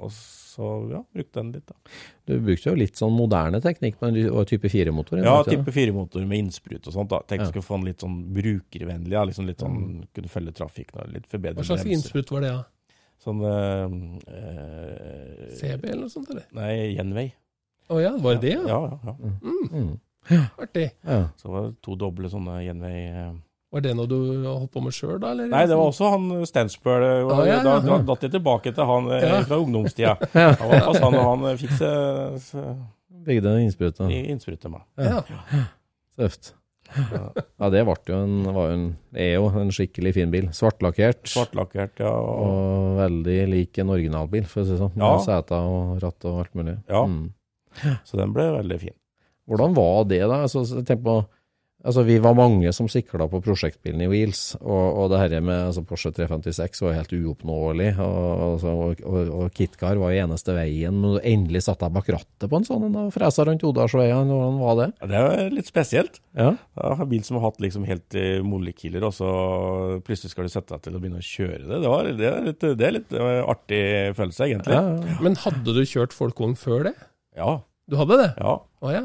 [0.00, 1.74] Og så ja, brukte den litt, da.
[2.28, 4.18] Du brukte jo litt sånn moderne teknikk, med
[4.50, 5.22] type 4-motor?
[5.24, 7.08] Ja, type 4-motor med innsprut og sånt.
[7.10, 7.20] da.
[7.24, 7.50] Tenkte Ja.
[7.50, 9.12] skulle få den litt sånn brukervennlig.
[9.12, 9.24] Ja.
[9.24, 12.64] Liksom litt sånn, Kunne følge trafikken og litt forbedre Hva slags innsprut var det, da?
[13.22, 13.86] Sånn eh,
[14.34, 16.46] eh, CB eller noe sånt, eller?
[16.52, 17.32] Nei, Gjenvei.
[17.90, 18.66] Å ja, var det det, ja?
[18.66, 19.32] Ja, ja, ja.
[19.72, 20.00] Mm.
[20.58, 20.90] Artig.
[21.06, 21.28] Ja.
[21.36, 23.32] Så det to doble sånne Gjenvei eh.
[23.72, 25.30] Var det noe du holdt på med sjøl, da?
[25.32, 25.46] Eller?
[25.48, 27.04] Nei, det var også han Stansbøl.
[27.32, 27.60] Ah, ja, ja.
[27.64, 29.38] Da da datt jeg tilbake til han eh, Ja.
[29.48, 30.16] fra ungdomstida.
[30.60, 32.58] Han var fast han, og han eh, fikk seg
[33.22, 33.62] Begge Bygde en
[34.34, 34.60] innsprut.
[34.60, 34.68] da.
[34.74, 34.82] meg.
[34.98, 35.22] Ja.
[36.18, 36.52] Tøft.
[36.92, 40.48] Ja, det ble jo en, var jo en, er jo en skikkelig fin bil.
[40.52, 41.22] Svartlakkert.
[41.30, 42.10] Svartlakkert, ja.
[42.12, 44.96] Og, Og veldig lik en originalbil, for å si det sånn.
[44.98, 45.14] Ja.
[45.14, 46.76] Med seter og ratt og alt mulig.
[46.92, 47.04] Ja.
[47.08, 47.30] Mm.
[48.04, 48.96] så den ble veldig fin.
[49.48, 50.42] Hvordan var det, da?
[50.44, 51.16] Altså, så tenk på
[51.82, 55.68] Altså, vi var mange som sikla på prosjektbilen i Wheels, og, og det her med
[55.68, 57.88] altså, Porsche 356 var helt uoppnåelig.
[58.02, 61.00] Og, altså, og, og, og KitKar var jo eneste veien.
[61.02, 64.30] Men endelig satt jeg bak rattet på en sånn en og fresa rundt Odalsveien.
[64.30, 64.88] Hvordan var det?
[65.00, 66.20] Ja, Det er litt spesielt.
[66.38, 66.52] Ja.
[66.78, 69.30] Ja, en bil som har hatt liksom helt molekyler, mollekiller, og så
[70.06, 71.80] plutselig skal du sette deg til å begynne å kjøre det.
[71.82, 73.82] Det, var, det, er, litt, det er litt eh, artig
[74.18, 74.76] følelse, egentlig.
[74.78, 75.18] Ja, ja.
[75.24, 76.94] Men hadde du kjørt folkevogn før det?
[77.38, 77.58] Ja.
[77.90, 78.30] Du hadde det?
[78.38, 78.56] ja.
[78.82, 79.04] Å ja.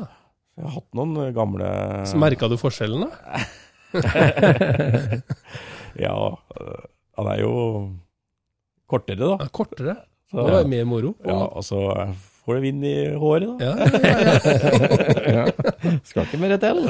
[0.58, 1.68] Jeg har hatt noen eh, gamle
[2.10, 3.12] Så merka du forskjellen, da?
[5.98, 6.82] Ja, øh,
[7.18, 7.52] han er jo
[8.90, 9.36] kortere, da.
[9.42, 9.96] Ja, kortere.
[10.30, 11.14] Så, Det var mer moro.
[11.26, 11.80] ja, og så
[12.46, 13.56] får du vind i håret, da.
[13.64, 13.88] Ja, ja,
[14.28, 15.46] ja, ja.
[16.10, 16.84] Skal ikke mer til.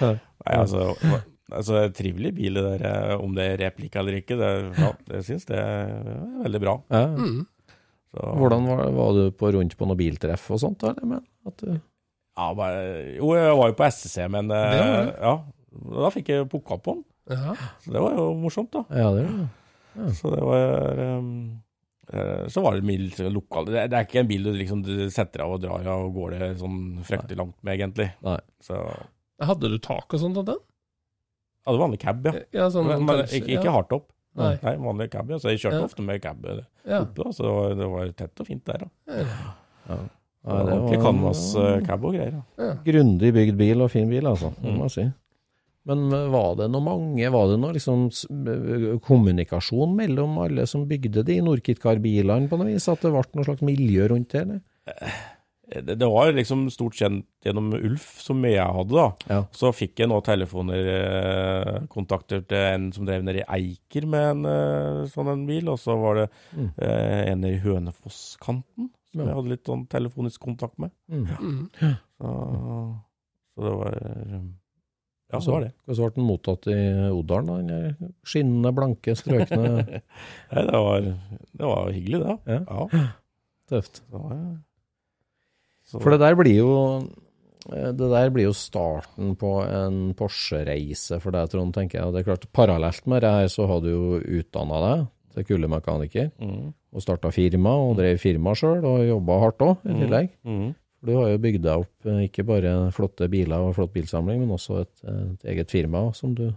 [0.00, 0.88] Nei, altså,
[1.52, 4.38] altså trivelig bil, det der, eh, om det er replikk eller ikke.
[4.40, 5.94] Det, ja, jeg syns det er
[6.46, 6.74] veldig bra.
[6.90, 7.04] Ja.
[7.14, 7.40] Mm.
[8.10, 10.82] Så, Hvordan var, var du på rundt på noe biltreff og sånt?
[10.88, 11.04] Eller?
[11.06, 11.76] Men at du,
[12.38, 12.82] Ja, bare,
[13.18, 15.16] jo, jeg var jo på STC, men eh, Det det.
[15.20, 15.32] ja,
[16.00, 17.04] da fikk jeg pukka på den.
[17.30, 17.54] Ja.
[17.86, 18.84] Det var jo morsomt, da.
[18.90, 19.48] ja, det var.
[20.00, 20.12] Ja.
[20.14, 21.28] Så det var um,
[22.12, 25.42] eh, Så var det mild lokal det, er ikke en bil du liksom du setter
[25.44, 28.06] av og drar av og går det sånn fryktelig langt med, egentlig.
[28.26, 28.38] Nei.
[28.62, 28.78] Så
[29.42, 30.60] Hadde du tak og sånt av den?
[31.60, 32.32] ja, det var vanlig cab, ja.
[32.56, 33.74] Ja, sånn, Men, men ikke, ikke ja.
[33.74, 34.06] hardtop.
[34.38, 34.54] Nei.
[34.62, 35.38] Nei, vanlig cab, ja.
[35.42, 35.86] Så jeg kjørte Ja.
[35.90, 36.62] ofte med cab eh,
[37.00, 38.86] oppe, da, så det var, det var tett og fint der.
[38.86, 39.20] da.
[39.90, 39.98] Ja,
[40.46, 42.36] Ja, det Ordentlig ikke canvas-cab og greier.
[42.58, 42.70] Ja.
[42.86, 44.52] Grundig bygd bil og fin bil, altså.
[44.62, 44.76] Mm.
[44.78, 45.04] må jeg si.
[45.90, 50.86] Men eh, var det noe mange, var det noe liksom eh, kommunikasjon mellom alle som
[50.88, 52.88] bygde de Norkit-Car-bilene på noe vis?
[52.92, 54.42] At det ble noe slags miljø rundt det?
[54.46, 54.60] eller?
[55.70, 59.04] Det, det var liksom stort kjent gjennom Ulf, som jeg hadde, da.
[59.30, 59.42] Ja.
[59.54, 64.24] Så fikk jeg nå telefoner, eh, kontakter til en som drev nede i Eiker med
[64.32, 66.26] en eh, sånn en bil, og så var det
[66.56, 66.70] Mm.
[66.82, 69.26] eh, en i Hønefoss-kanten som Ja.
[69.26, 70.90] jeg hadde litt sånn telefonisk kontakt med.
[71.10, 71.26] Mm.
[71.26, 71.60] Mm.
[72.20, 72.32] Så,
[73.54, 74.40] så det var eh,
[75.32, 75.72] Ja, så var det.
[75.86, 76.78] Hvordan ble den mottatt i
[77.14, 77.46] Odalen?
[77.68, 77.76] da?
[78.00, 79.68] Den skinnende, blanke, strøkne
[80.52, 82.36] Nei, det var, det var hyggelig, det.
[82.50, 82.60] Ja.
[82.66, 83.04] Ja.
[83.70, 84.02] Tøft.
[84.10, 84.40] Så, ja.
[85.90, 86.72] Så, For det der blir jo
[87.70, 92.06] eh, det der blir jo starten på en Porsche-reise for deg, Trond, tenker jeg.
[92.10, 95.46] Og det er klart, Parallelt med det her så har du jo utdanna deg til
[95.52, 100.30] kulemekaniker, mm, og starta firma, og drev firma sjøl, og jobba hardt òg, i tillegg.
[100.44, 100.70] mm.
[101.00, 104.42] For Du har jo bygd deg opp eh, ikke bare flotte biler og flott bilsamling,
[104.42, 106.50] men også et, et eget firma som du,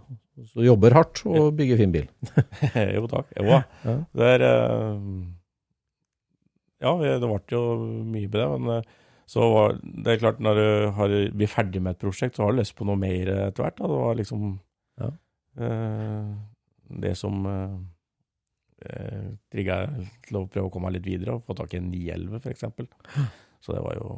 [0.50, 2.10] så du jobber hardt og bygger fin bil.
[2.98, 3.30] jo, takk.
[3.38, 3.46] Jo.
[3.86, 3.94] Ja.
[4.12, 5.08] Det er eh,
[6.84, 7.62] Ja, det ble jo
[8.04, 8.92] mye med det, men eh,
[9.30, 10.66] så var det er klart, når du
[10.98, 13.78] har, blir ferdig med et prosjekt, så har du lyst på noe mer etter hvert.
[13.78, 13.88] Da.
[13.88, 14.42] Det var liksom
[15.00, 15.08] Ja.
[15.56, 16.34] eh,
[17.00, 17.40] det som
[18.86, 19.80] uh, trigga
[20.28, 22.64] til å prøve å komme meg litt videre, og få tak i en 911 f.eks.
[23.64, 24.08] Så det var jo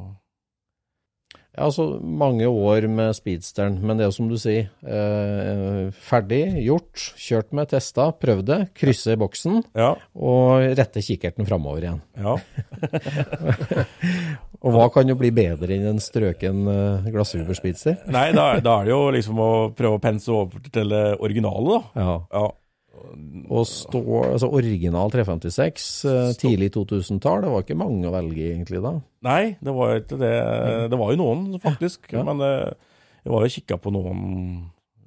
[1.56, 6.42] Ja, altså mange år med speedsteren, men det er jo som du sier, eh, ferdig,
[6.66, 9.94] gjort, kjørt med, testa, prøvd det, krysse i boksen, Ja.
[10.12, 12.02] og rette kikkerten framover igjen.
[12.20, 12.36] ja.
[14.66, 16.64] Og hva kan jo bli bedre enn en strøken
[17.12, 17.98] glassuber speedster?
[18.10, 21.76] Nei, da, da er det jo liksom å prøve å pense over til det originale,
[21.76, 22.02] da.
[22.02, 22.14] Ja.
[22.32, 22.46] Ja.
[23.52, 24.00] Og stå,
[24.32, 28.96] altså original 356, eh, tidlig 2000-tall, det var ikke mange å velge egentlig da.
[29.26, 30.32] Nei, det var ikke det.
[30.92, 32.08] Det var jo noen, faktisk.
[32.14, 32.24] Ja.
[32.26, 32.72] Men eh,
[33.24, 34.24] jeg var jo kikka på noen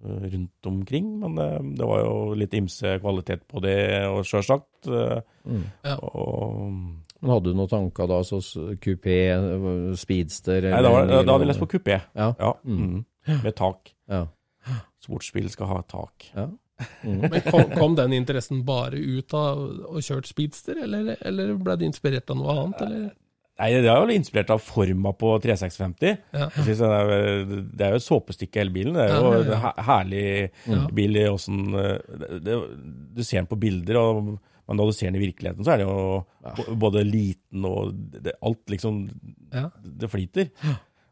[0.04, 1.12] eh, rundt omkring.
[1.26, 4.90] Men det var jo litt ymse kvalitet på det, og sjølsagt.
[4.90, 5.68] Mm.
[5.88, 6.00] Ja.
[7.20, 8.40] Men hadde du noen tanker da, så
[8.80, 9.20] kupé,
[10.00, 10.70] speedster?
[10.72, 12.00] Nei, da, var, da hadde jeg lest på kupé.
[12.16, 12.32] Ja.
[12.40, 12.56] Ja.
[12.64, 13.04] Mm.
[13.28, 13.44] Mm.
[13.44, 13.92] Med tak.
[14.10, 14.26] Ja.
[15.04, 16.32] Sportsbil skal ha tak.
[16.36, 16.48] ja.
[17.04, 17.22] Mm.
[17.30, 21.86] Men kom, kom den interessen bare ut av å kjørt speedster, eller, eller ble du
[21.88, 22.82] inspirert av noe annet?
[22.86, 23.10] Eller?
[23.60, 26.14] Nei, det er jo inspirert av forma på 3650.
[26.32, 26.46] Ja.
[26.64, 27.10] Det, er,
[27.76, 28.96] det jo et såpestykke hele bilen.
[28.96, 30.24] Det er jo en her- herlig
[30.70, 30.86] Ja.
[30.96, 31.66] bil i åssen
[32.46, 32.56] det,
[33.16, 34.38] Du ser den på bilder, og,
[34.70, 37.92] men når du ser den i virkeligheten, så er det jo både liten og
[38.24, 39.02] det, Alt liksom.
[39.84, 40.54] Det flyter.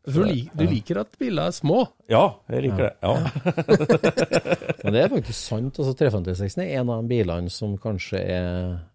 [0.08, 1.82] Du, lik, du liker at biler er små?
[2.08, 2.94] Ja, jeg liker det.
[3.04, 3.16] Ja.
[4.86, 5.80] Men det er faktisk sant.
[5.82, 8.48] altså 356 er en av de bilene som kanskje er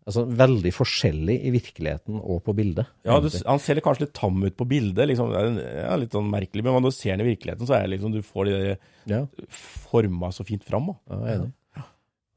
[0.09, 2.89] altså, veldig forskjellig i virkeligheten og på bildet.
[3.05, 3.29] Ja, du.
[3.45, 5.05] Han ser litt- kanskje litt tam ut på bildet.
[5.13, 7.77] Liksom, det er ja, litt sånn merkelig, men når du ser den i virkeligheten, så
[7.77, 8.57] er det liksom du får de
[9.13, 9.25] ja,
[9.93, 10.95] forma så fint fram.
[10.95, 10.97] da.
[11.13, 11.53] ja, jeg er enig.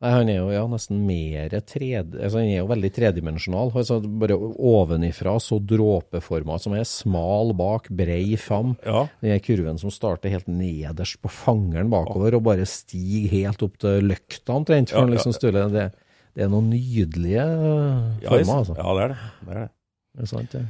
[0.06, 3.72] Nei, han er jo ja, nesten mer tredje, altså Han er jo veldig tredimensjonal.
[3.74, 8.76] Altså, bare ovenifra så dråpeforma, som er smal bak, brei fram.
[8.86, 9.08] Ja.
[9.24, 14.06] Den kurven som starter helt nederst på fangeren bakover og bare stiger helt opp til
[14.12, 14.94] løkta omtrent.
[14.94, 15.10] Ja, ja.
[15.16, 15.34] liksom
[15.74, 15.90] det,
[16.38, 18.78] det er noen nydelige Ja, former, altså.
[18.78, 19.20] ja, det er det.
[19.42, 19.68] det, er det.
[20.14, 20.66] Det er sant, det.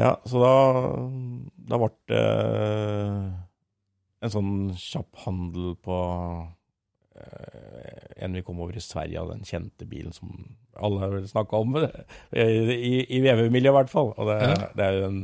[0.00, 0.56] Ja, så da,
[1.68, 2.24] da ble det
[4.22, 6.00] en sånn kjapp handel på
[7.22, 10.30] eh, en vi kom over i Sverige, av den kjente bilen som
[10.76, 14.12] alle har snakka om, eh, i, i VV-miljøet i hvert fall.
[14.16, 14.68] Og det, Ja.
[14.76, 15.22] det er jo den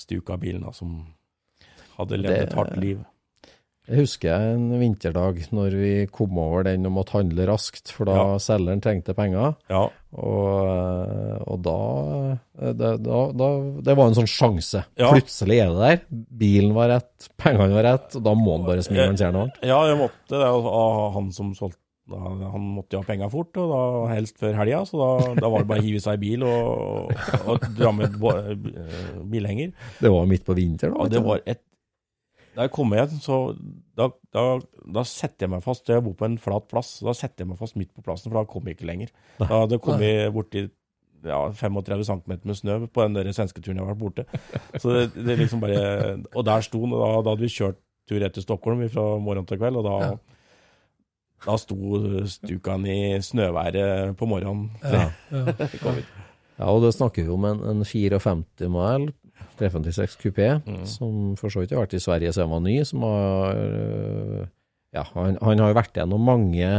[0.00, 0.98] Stuka-bilen som
[1.98, 3.00] hadde levd et hardt liv.
[3.90, 8.14] Jeg husker en vinterdag når vi kom over den og måtte handle raskt, for da
[8.20, 8.26] Ja.
[8.38, 9.56] selgeren trengte penger.
[9.72, 11.74] Ja, Og, og da,
[12.74, 13.48] det, da, da
[13.86, 14.84] Det var en sånn sjanse.
[14.98, 15.10] Ja.
[15.14, 16.00] Plutselig er det der.
[16.40, 19.36] Bilen var rett, pengene var rett, og da må han bare smile når han ser
[19.36, 19.52] noe.
[19.66, 20.50] ja jeg måtte det.
[20.50, 21.78] Og og han som solgte
[22.10, 23.80] han måtte jo ha penga fort, og da
[24.16, 27.12] helst før helga, så da, da var det bare å hive seg i bil og,
[27.46, 29.70] og dra med eh, bilhenger.
[30.02, 30.96] Det var midt på vinteren.
[30.98, 31.60] Ja, da, det var et
[32.56, 33.36] Da jeg kom hjem, så
[33.96, 34.44] da, da,
[34.96, 35.88] da setter jeg meg fast.
[35.88, 36.96] Jeg bor på en flat plass.
[37.04, 39.12] Da setter jeg meg fast midt på plassen, for da kom jeg ikke lenger.
[39.38, 40.64] Da hadde jeg kommet borti
[41.26, 44.24] ja, 35 cm med snø på den der svenske turen jeg har vært borte.
[44.80, 47.78] Så det, det liksom bare Og der sto den, og da, da hadde vi kjørt
[48.08, 50.12] tur etter Stockholm fra morgen til kveld, og da Ja.
[51.40, 51.76] Da sto
[52.28, 54.66] Stukan i snøværet på morgenen.
[54.84, 55.06] Ja.
[55.80, 55.94] Ja.
[56.60, 59.06] Ja, og det snakker vi om en, en 54-modell
[59.60, 60.84] 356 kupé, Mm.
[60.88, 64.46] som for så vidt har vært i Sverige siden han var ny, som har øh,
[64.96, 66.70] Ja, han, han har jo vært gjennom mange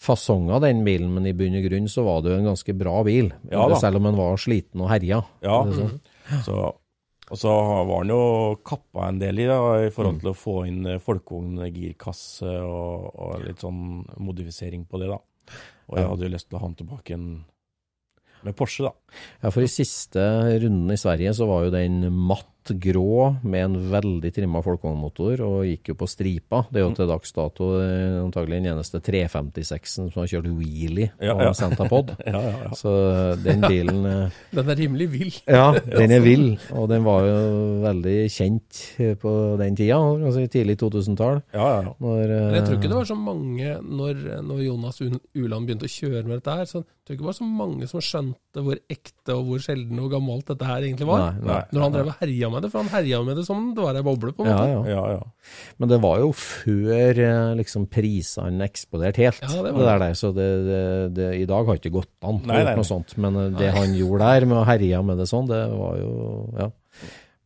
[0.00, 3.00] fasonger, den bilen, men i bunn og grunn så var det jo en ganske bra
[3.04, 3.32] bil.
[3.52, 3.66] Ja.
[3.80, 5.18] Selv om han var sliten og herja.
[5.44, 5.98] Ja, sånn.
[6.46, 6.54] så,
[7.30, 7.50] og så
[7.90, 8.20] var han jo
[8.64, 13.10] kappa en del i da, i forhold til å få inn eh, folkevogn, girkasse og,
[13.18, 13.82] og litt sånn
[14.22, 15.18] modifisering på det, da.
[15.90, 17.28] Og jeg hadde jo lyst til å ha den tilbake en,
[18.46, 18.94] med Porsche, da.
[19.42, 20.22] Ja, for i siste
[20.62, 25.62] runden i Sverige så var jo den matt grå med en veldig trimma folkevognmotor og
[25.66, 26.60] gikk jo på stripa.
[26.70, 31.08] Det er jo til dags dato eh, antagelig den eneste 356-en som har kjørt wheelie
[31.18, 31.48] Ja, ja.
[31.48, 32.12] en Santapod.
[32.30, 32.70] Ja, ja, ja.
[32.76, 32.92] Så
[33.42, 35.32] den bilen eh, Den er rimelig vill.
[35.48, 37.40] Ja, den er vill, og den var jo
[37.82, 41.40] veldig kjent eh, på den tida, altså tidlig 2000-tall.
[41.56, 41.96] ja, ja, ja.
[41.98, 45.88] Når, eh, Men jeg tror ikke det var så mange når, når Jonas Uland begynte
[45.88, 46.68] å kjøre med dette her.
[46.70, 50.08] Så tror ikke det var så mange som skjønte hvor ekte og hvor sjelden og
[50.14, 51.24] gammelt dette her egentlig var.
[51.34, 51.58] Nei, nei.
[51.74, 53.98] Når han drev og herja med det, for han herja med det som det var
[53.98, 54.90] ei boble, på en Ja, måte.
[54.90, 55.02] ja.
[55.10, 55.54] ja, ja.
[55.82, 59.42] Men det var jo før eh, liksom prisene eksploderte helt.
[59.42, 60.82] Ja, det det var der, der, så det, det,
[61.18, 62.76] det, i dag har ikke gått an å Nei, nei, gjøre nei.
[62.80, 63.16] noe sånt.
[63.20, 66.12] Men eh, det han gjorde der med å herje med det sånn, det var jo
[66.60, 66.70] Ja.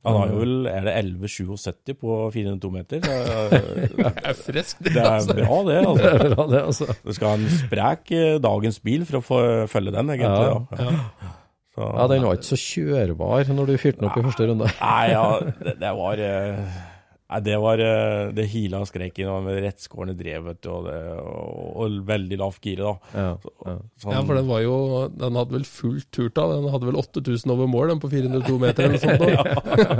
[0.04, 3.00] Han har jo vel Er det 11,77 på 402 meter?
[3.04, 4.92] Det er, Det friskt, det.
[4.94, 5.36] det er altså.
[5.38, 5.78] bra, det.
[5.84, 6.10] Det altså.
[6.10, 6.88] er bra, det, altså.
[7.04, 9.40] Det skal ha en sprek eh, dagens bil for å få
[9.72, 10.48] følge den, egentlig.
[10.50, 10.98] Ja.
[11.74, 14.68] Ja, Ja, den var ikke så kjørbar når du fyrte den opp i første runde.
[14.78, 16.76] Nei, ja, det, det var eh,
[17.34, 20.98] Nei, det var eh, Det hila og skrek i rettskårne drev, vet du, og, det,
[21.18, 23.14] og, og veldig lavt gire, da.
[23.18, 23.74] Ja, Så, ja.
[24.04, 24.76] sånn, Ja, for den var jo
[25.10, 26.54] Den hadde vel fullt turt av.
[26.54, 29.24] Den hadde vel 8000 over mål, den på 402 meter eller noe sånt.
[29.24, 29.32] da.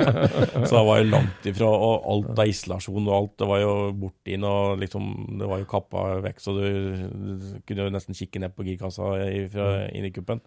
[0.69, 3.75] Så det var jo langt ifra, og alt av isolasjon og alt, det var jo
[4.05, 6.65] borti inn, og liksom, det var jo kappa vekk, så du,
[7.11, 9.11] du kunne jo nesten kikke ned på girkassa
[9.53, 10.43] fra, inn i kuppen.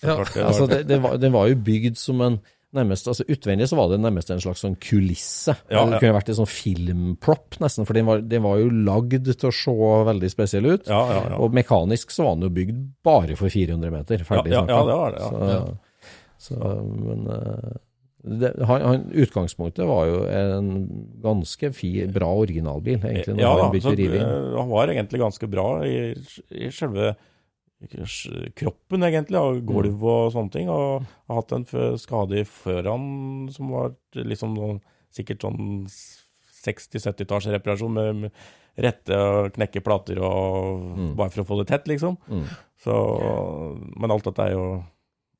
[0.00, 2.40] Så Ja, klart det var, Altså, det, det var, det var jo bygd som en
[2.76, 5.54] nærmest, altså Utvendig så var det nærmest en slags sånn kulisse.
[5.68, 6.00] Ja, Det ja.
[6.02, 9.54] kunne vært en sånn filmplott, nesten, for den var, den var jo lagd til å
[9.54, 9.76] se
[10.08, 10.88] veldig spesiell ut.
[10.88, 11.36] ja.
[11.38, 14.24] Og mekanisk så var den jo bygd bare for 400 meter.
[14.28, 14.76] Ferdig snakka.
[14.76, 15.24] ja, det var det.
[16.42, 17.72] Så, så, men eh,
[18.22, 20.68] det, han, han, utgangspunktet var jo en
[21.24, 23.34] ganske fi, bra originalbil, egentlig.
[23.34, 24.56] når Ja, han begynte så, å rive inn.
[24.60, 25.96] han var egentlig ganske bra i,
[26.54, 27.12] i selve
[28.58, 30.70] kroppen, egentlig, og gulv og sånne ting.
[30.72, 31.66] Og har hatt en
[32.00, 35.62] skade i føreren som var liksom sånn, sikkert sånn
[36.62, 41.88] 60-70-talls reparasjon med, med rette og knekke plater og bare for å få det tett,
[41.90, 42.16] liksom.
[42.30, 42.44] Mm.
[42.82, 42.94] Så,
[44.00, 44.66] men alt dette jo,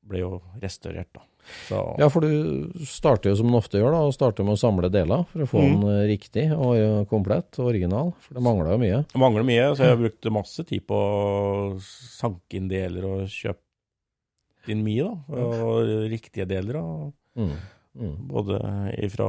[0.07, 1.25] ble jo restaurert, da.
[1.67, 4.61] Så, Ja, for du starter jo som du ofte gjør, da, og starter med å
[4.61, 5.81] samle deler for å få Mm.
[5.81, 8.13] den eh, riktig og eh, komplett og original.
[8.23, 9.01] For det mangler jo mye.
[9.11, 13.27] Det mangler mye, så jeg har brukt masse tid på å sanke inn deler og
[13.27, 15.43] kjøpe inn mye, da.
[15.67, 17.55] Og riktige deler, og Mm.
[17.99, 18.27] Mm.
[18.29, 18.57] både
[19.03, 19.27] ifra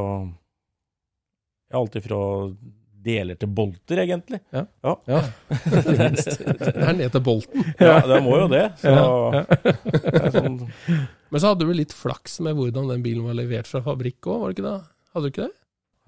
[1.73, 2.17] Ja, alt ifra
[3.05, 4.41] deler til bolter, egentlig.
[4.55, 4.65] Ja.
[4.85, 5.21] Ja, Ja.
[5.61, 7.65] Det er ned til bolten.
[7.81, 8.65] ja det må jo det.
[8.81, 8.95] Så
[9.35, 13.83] det sånn Men så hadde du litt flaks med hvordan den bilen var levert fra
[13.85, 14.77] fabrikk òg, var det ikke det?
[15.15, 15.57] Hadde du ikke det?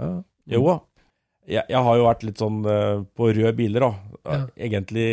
[0.02, 0.12] Ja.
[0.56, 0.76] Jo da.
[1.46, 4.38] Jeg, jeg har jo vært litt sånn eh, på røde biler, da.
[4.58, 5.08] Egentlig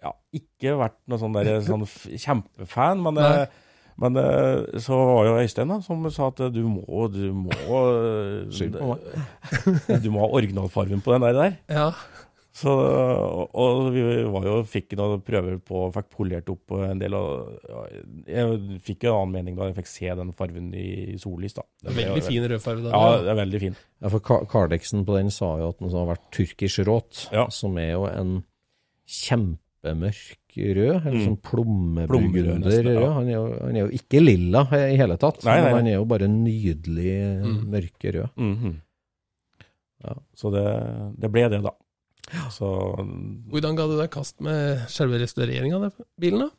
[0.00, 3.46] ja, ikke vært noe sånn der sånn kjempefan, men, Nei.
[4.00, 7.52] Men eh, så var jo Øystein da, som sa at du må Du må,
[7.90, 10.00] eh, Skyld på meg.
[10.02, 11.36] du må ha originalfargen på den der.
[11.36, 11.58] der.
[11.68, 11.90] Ja.
[12.60, 12.72] Så,
[13.54, 17.14] og vi var jo, fikk noen prøver på, fikk polert opp en del.
[17.14, 17.60] Og
[18.26, 21.54] jeg fikk jo en annen mening da jeg fikk se den farven i sollys.
[21.56, 21.62] da.
[21.86, 22.82] Det veldig det fin rødfarge.
[22.88, 22.90] da.
[22.90, 23.78] Ja, det er veldig fin.
[24.02, 27.46] Ja, for Kardexen på den sa jo at den har vært tyrkisk råt, Ja.
[27.54, 28.34] som er jo en
[29.06, 31.24] kjempemørk rød, eller Mm.
[31.26, 33.00] sånn plommeburgunder nesten, ja.
[33.00, 33.12] rød.
[33.14, 35.78] Han er, jo, han er jo ikke lilla i hele tatt, Nei, nei, men nei.
[35.78, 37.70] han er jo bare nydelig Mm.
[37.70, 38.28] mørkerød.
[38.36, 38.74] -hmm.
[40.04, 40.14] Ja.
[40.34, 40.64] Så det,
[41.20, 41.70] det ble det, da.
[42.50, 42.96] Så
[43.50, 46.38] Hvordan ga du deg kast med selve restaureringen av bilen?
[46.48, 46.50] da?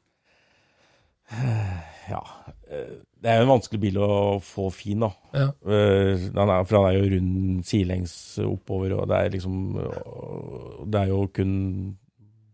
[2.12, 2.22] ja.
[2.70, 5.12] eh, Det er jo en vanskelig bil å få fin, da.
[5.34, 5.48] Ja.
[5.66, 9.76] Eh, Den er, for han er jo rund sidelengs oppover, og det er liksom
[10.92, 11.98] Det er jo kun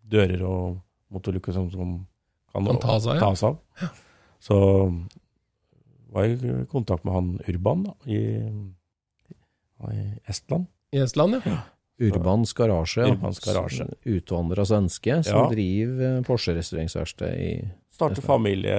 [0.08, 0.78] dører og
[1.13, 2.08] motorlukker som, som
[2.52, 2.65] kan,
[3.20, 3.88] Kan seg av, ja.
[4.39, 4.58] Så
[6.13, 8.22] var jeg i kontakt med han Urban da, i,
[9.93, 10.67] i Estland.
[10.91, 11.58] I Estland, ja.
[12.00, 13.88] Urbans Garasje, Urbans Garasje.
[14.06, 15.50] utvandra svenske, som Ja.
[15.50, 18.78] driver Porsche-restaureringsverksted i Starter familie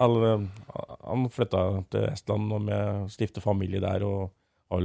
[0.00, 0.46] eller,
[1.04, 4.30] Han flytta til Estland og med stifte familie der, og
[4.70, 4.80] har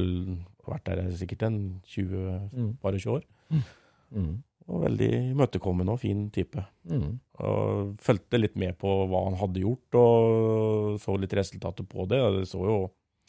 [0.68, 2.78] vært der sikkert en 20, Mm.
[2.82, 3.24] bare 20 år.
[4.12, 6.62] mm, Og veldig imøtekommende og fin type.
[6.86, 7.10] mm.
[7.42, 12.20] Og fulgte litt med på hva han hadde gjort, og så litt resultater på det.
[12.22, 12.80] og Det så jo,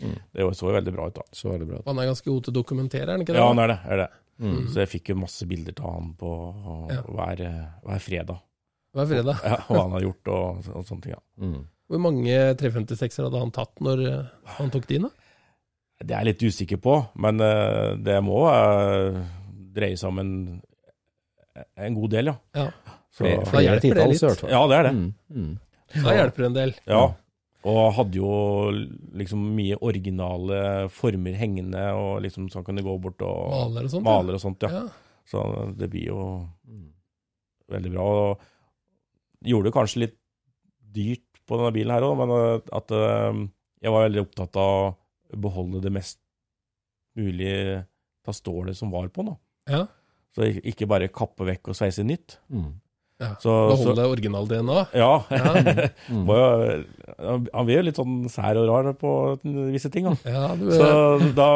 [0.01, 0.17] Mm.
[0.33, 1.23] det så jo veldig bra ut, da.
[1.33, 1.79] Så veldig bra.
[1.87, 3.41] Han er ganske god til å dokumentere, er han ikke det?
[3.43, 3.79] Ja, han er det.
[3.85, 4.09] er det.
[4.41, 4.63] Mm.
[4.73, 6.31] Så jeg fikk jo masse bilder av han på
[6.91, 7.03] Ja.
[7.03, 7.43] hver,
[7.85, 8.39] hver fredag.
[8.97, 9.37] Hver fredag.
[9.45, 11.13] Ja, hva han har gjort og, og sånne ting.
[11.13, 11.21] ja.
[11.45, 11.67] Mm.
[11.91, 14.25] Hvor mange 356-er hadde han tatt når eh,
[14.57, 15.03] han tok din?
[15.03, 15.11] da?
[16.01, 19.21] Det er jeg litt usikker på, men eh, det må eh,
[19.77, 20.33] dreie seg om en,
[21.77, 22.37] en god del, ja.
[22.55, 22.69] Ja.
[23.11, 24.45] Så, Flere, da flere hjelper det litt.
[24.51, 24.93] ja, det er det.
[24.95, 25.15] Mm.
[25.35, 25.59] Mm.
[26.05, 26.75] Da hjelper det en del.
[26.87, 27.01] Ja.
[27.71, 28.29] Og hadde jo
[29.21, 30.61] liksom mye originale
[30.95, 34.05] former hengende, og liksom sånn kan du gå bort og Maler og sånt.
[34.07, 34.71] maler og sånt, ja.
[34.71, 34.87] Ja.
[35.29, 35.43] Så
[35.77, 36.93] det blir jo Mm.
[37.71, 38.07] veldig bra.
[38.31, 38.41] Og
[39.45, 40.17] gjorde det kanskje litt
[40.93, 43.47] dyrt på denne bilen her òg, men eh, at eh,
[43.83, 44.95] jeg var veldig opptatt av
[45.35, 46.19] å beholde det mest
[47.17, 47.85] mulig
[48.27, 49.37] av stålet som var på den.
[49.69, 49.87] ja.
[50.37, 52.39] Så ikke bare kappe vekk og sveise nytt.
[52.55, 52.71] Mm.
[53.21, 53.33] ja.
[53.43, 54.85] Så, så Beholde original-DNA.
[54.97, 55.13] Ja.
[55.31, 55.55] Ja.
[56.11, 56.27] Mm.
[57.21, 59.11] Han blir jo litt sånn sær og rar på
[59.45, 60.07] visse ting.
[60.09, 60.15] da.
[60.25, 60.87] Ja, du, Så,
[61.37, 61.49] da,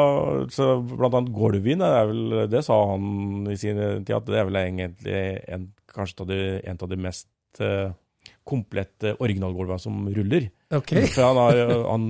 [0.53, 4.59] så blant annet gulvvin, det det sa han i sin tid, at det er vel
[4.61, 5.21] egentlig
[5.57, 6.27] en, kanskje
[6.61, 7.89] en av de mest eh,
[8.45, 10.49] komplette originalgulvene som ruller.
[10.69, 10.93] ok.
[11.15, 12.07] For han, har, han,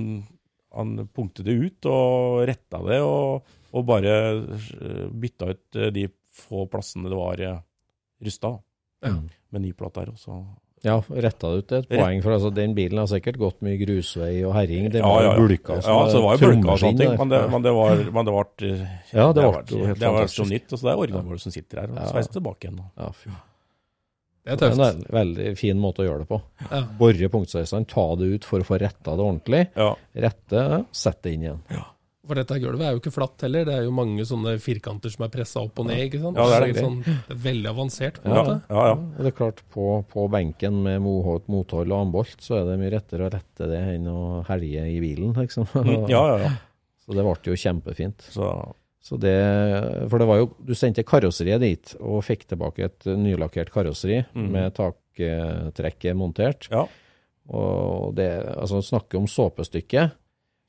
[0.76, 6.06] han punktet det ut og retta det, og, og bare eh, bytta ut eh, de
[6.36, 7.58] få plassene det var uh,
[8.24, 8.58] rusta,
[9.04, 9.14] Ja.
[9.52, 10.12] med ny plate der.
[10.14, 10.36] Også.
[10.84, 14.44] Ja, retta det ut et poeng, for altså, den bilen har sikkert gått mye grusvei
[14.46, 14.90] og herring.
[14.92, 15.38] Den Ja, ja, ja.
[15.40, 18.02] bulka Ja, så det var jo bulka og sånne ting, men det, men det var,
[18.12, 20.68] men det var, Ja, det var, jo var, det var så nytt.
[20.72, 22.06] Og så det er originalgulvet som sitter her, og Ja.
[22.12, 22.82] sveiser tilbake igjen.
[22.96, 23.30] Ja, fy.
[24.46, 26.40] Det er Det er en veldig fin måte å gjøre det på.
[26.70, 26.82] Ja.
[27.00, 29.62] Bore punktsveisene, ta det ut for å få retta det ordentlig.
[29.74, 29.88] Ja.
[30.14, 31.62] Rette, sett det inn igjen.
[32.26, 33.64] For dette gulvet er jo ikke flatt heller.
[33.68, 36.00] Det er jo mange sånne firkanter som er pressa opp og ned.
[36.08, 36.38] ikke sant?
[36.40, 36.82] Ja, det er det.
[36.84, 38.18] Sånn, det er veldig avansert.
[38.22, 38.56] på en Ja, måte.
[38.68, 38.96] ja, ja.
[38.96, 42.90] Og det er klart, på, på benken med mothold og ambolt, så er det mye
[42.96, 45.68] rettere å rette det enn å helge i bilen, liksom.
[45.74, 46.50] Mm, ja, ja, ja.
[47.06, 48.24] Så det ble jo kjempefint.
[48.34, 48.50] Så,
[49.06, 49.36] Så det,
[50.10, 54.46] for det var jo, du sendte karosseriet dit, og fikk tilbake et nylakkert karosseri mm.
[54.50, 56.66] med taktrekket montert.
[56.72, 56.86] ja.
[57.46, 58.26] Og det,
[58.58, 60.08] altså snakke om såpestykke,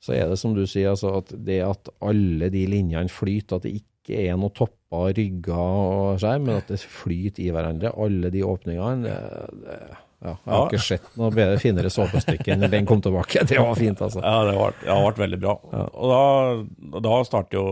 [0.00, 3.64] så er det som du sier, altså at det at alle de linjene flyter, at
[3.66, 8.30] det ikke er noe topper, rygger og skjerm, men at det flyter i hverandre, alle
[8.32, 9.16] de åpningene, det,
[9.64, 9.78] det,
[10.18, 10.62] ja, jeg har Ja.
[10.70, 13.42] ikke sett noe bedre, finere såpestykke enn når den kom tilbake.
[13.50, 14.22] Det var fint, altså.
[14.24, 15.52] ja det, har, det har vært veldig bra.
[15.92, 17.66] Og da, da starter jo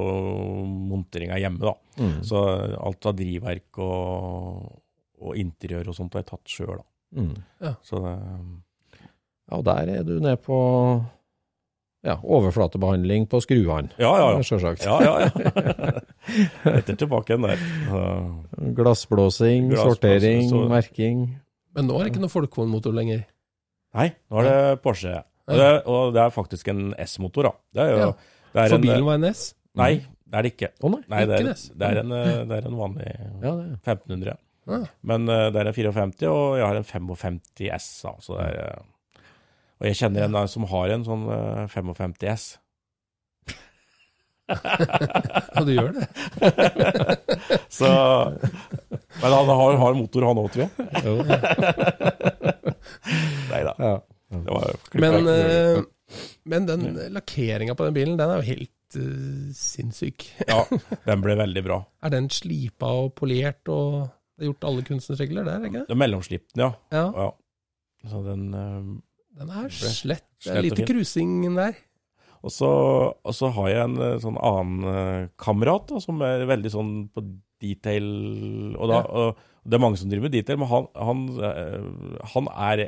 [0.93, 1.73] monteringa hjemme, da.
[2.03, 2.13] Mm.
[2.27, 2.43] Så
[2.77, 4.69] alt av drivverk og,
[5.25, 6.87] og interiør og sånt har jeg tatt sjøl, da.
[7.23, 7.77] Mm.
[7.87, 8.15] Så det,
[9.47, 10.57] Ja, og der er du ned på
[12.07, 13.91] ja, overflatebehandling på skruene.
[13.99, 14.27] ja, ja.
[14.37, 14.43] ja.
[14.47, 14.85] Selvsagt.
[14.87, 16.03] Ja, ja, ja.
[16.79, 17.65] Etter tilbake igjen der.
[17.91, 18.03] Så,
[18.79, 21.25] Glassblåsing, Glassblåsing, sortering, så- merking.
[21.77, 23.27] Men nå er det ikke noe Folkvognmotor lenger.
[23.97, 25.19] nei, nå er det Porsche.
[25.47, 27.53] Og det, og det er faktisk en S-motor, da.
[27.77, 28.09] Det er jo Ja.
[28.55, 29.43] det er For en, bilen var en S.
[29.77, 29.93] Nei,
[30.27, 30.71] det er det ikke.
[30.83, 31.03] Å nei.
[31.13, 31.55] Nei, det er, det.
[31.79, 33.07] det er, en, eh, det er en vanlig
[33.43, 34.37] Ja, det, 1500.
[34.67, 34.81] Ja.
[35.07, 37.41] Men eh, det er en 54, og jeg har en 55
[37.77, 37.87] S.
[38.03, 38.83] Da, så det er, eh,
[39.77, 42.47] og jeg kjenner en som har en sånn eh, 55 S.
[44.47, 46.07] Ja, du gjør det.
[47.79, 47.89] Så
[49.19, 50.71] Men han har, har motor, han òg, tror jeg.
[53.51, 53.75] Nei da.
[53.75, 53.97] Ja.
[54.37, 54.65] Det var
[55.03, 55.83] Men, uh,
[56.47, 60.29] men den lakkeringa på den bilen, den er jo helt eh, sinnssyk.
[60.47, 60.61] Ja,
[61.07, 61.81] den ble veldig bra.
[62.07, 64.07] Er den slipa og polert og
[64.37, 66.69] det er gjort alle kunstens regler der, ikke Det er mellomslipt, ja.
[66.93, 67.07] Ja.
[67.17, 67.29] ja.
[68.07, 68.91] Så den eh,
[69.37, 70.25] Den er slett.
[70.45, 71.77] Det er lite krusing der.
[72.47, 72.69] Og så,
[73.27, 76.93] og så har jeg en eh, sånn annen eh, kamerat da, som er veldig sånn
[77.11, 77.25] på
[77.63, 78.07] detail
[78.77, 82.51] og, da, og Det er mange som driver med detail, men han, han, eh, han,
[82.69, 82.83] er,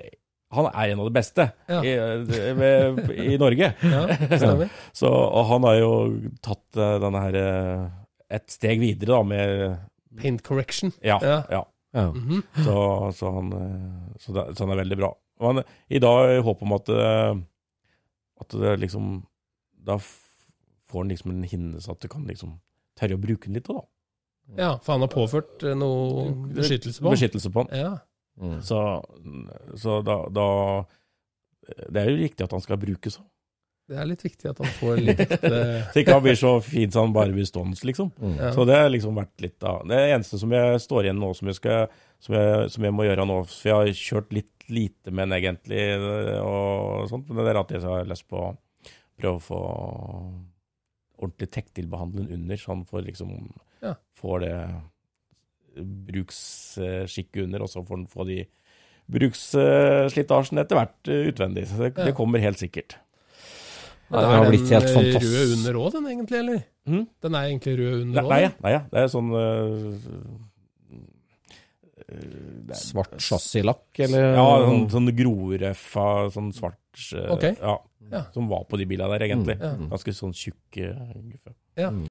[0.55, 1.81] han er en av de beste Ja.
[1.83, 3.01] i, eh,
[3.35, 3.73] i Norge.
[3.97, 4.05] Ja.
[5.01, 5.93] Så, og han har jo
[6.45, 7.41] tatt denne her
[8.29, 9.79] et steg videre da med
[10.21, 10.93] Paint correction.
[11.03, 11.19] Ja.
[11.25, 11.41] Ja.
[11.51, 11.65] ja.
[11.97, 12.11] Ja.
[12.13, 12.43] Mhm.
[12.63, 12.77] Så,
[13.17, 13.49] så, han,
[14.21, 15.11] så, det, så han er veldig bra.
[15.41, 17.35] Han, I dag i håp om at, eh,
[18.43, 19.21] at det liksom
[19.87, 22.59] Da får han liksom en hinne så at du kan liksom
[22.99, 23.89] tørre å bruke den litt òg, da.
[24.57, 27.17] Ja, for han har påført eh, noe beskyttelse på han.
[27.17, 27.75] Beskyttelse på han.
[27.77, 27.91] Ja.
[28.41, 28.61] Mm.
[28.63, 28.79] Så,
[29.77, 30.47] så da, da
[31.91, 33.27] Det er jo riktig at han skal brukes òg.
[33.89, 35.51] Det er litt viktig at han får litt ekte
[35.95, 38.11] Så ikke han blir så fin så han bare blir stående, liksom.
[38.21, 38.35] Mm.
[38.37, 38.51] ja.
[38.53, 41.49] Så det har liksom vært litt av Det eneste som jeg står igjen nå, som
[41.49, 41.89] jeg, skal,
[42.21, 45.39] som jeg, som jeg må gjøre nå For jeg har kjørt litt lite med den
[45.39, 45.81] egentlig,
[46.45, 48.57] og sånt, men det er at jeg har lyst på å
[49.19, 49.61] prøve å få
[51.19, 53.33] ordentlig tektilbehandle under, sånn for liksom
[53.81, 53.95] Ja.
[54.21, 54.55] får det
[56.09, 58.39] bruksskikket under, og så får den få de
[59.09, 61.67] bruksslitasjen etter hvert eh, utvendig.
[61.71, 62.05] Så det, Ja.
[62.11, 62.97] det kommer helt sikkert.
[64.11, 65.35] Nei, det har blitt helt den er fantastisk.
[65.37, 66.63] rød under òg, den egentlig, eller?
[66.89, 67.03] Mm?
[67.23, 68.29] Den er egentlig rød under òg?
[68.29, 70.48] nei, nei, nei, det er sånn er-
[72.11, 72.19] Eh,
[72.69, 74.35] er- svart chassislakk, eller?
[74.35, 77.43] Ja, sånn, sånn groreffa, sånn svart øh, Ok.
[77.61, 77.79] ja,
[78.11, 78.23] Ja.
[78.33, 79.59] Som var på de bilene der, egentlig.
[79.59, 79.75] Mm, ja.
[79.77, 79.89] Mm.
[79.91, 81.53] Ganske sånn tjukk øh, guffe.
[81.77, 81.91] Ja.
[81.91, 82.07] Mm.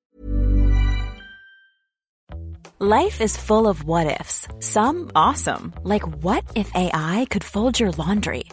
[2.80, 4.48] Life is full of what ifs.
[4.60, 8.44] Some awesome, like what if AI could fold your laundry?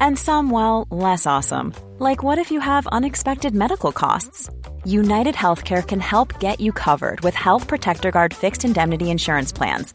[0.00, 4.48] And some, well, less awesome, like what if you have unexpected medical costs?
[4.84, 9.94] United Healthcare can help get you covered with Health Protector Guard fixed indemnity insurance plans.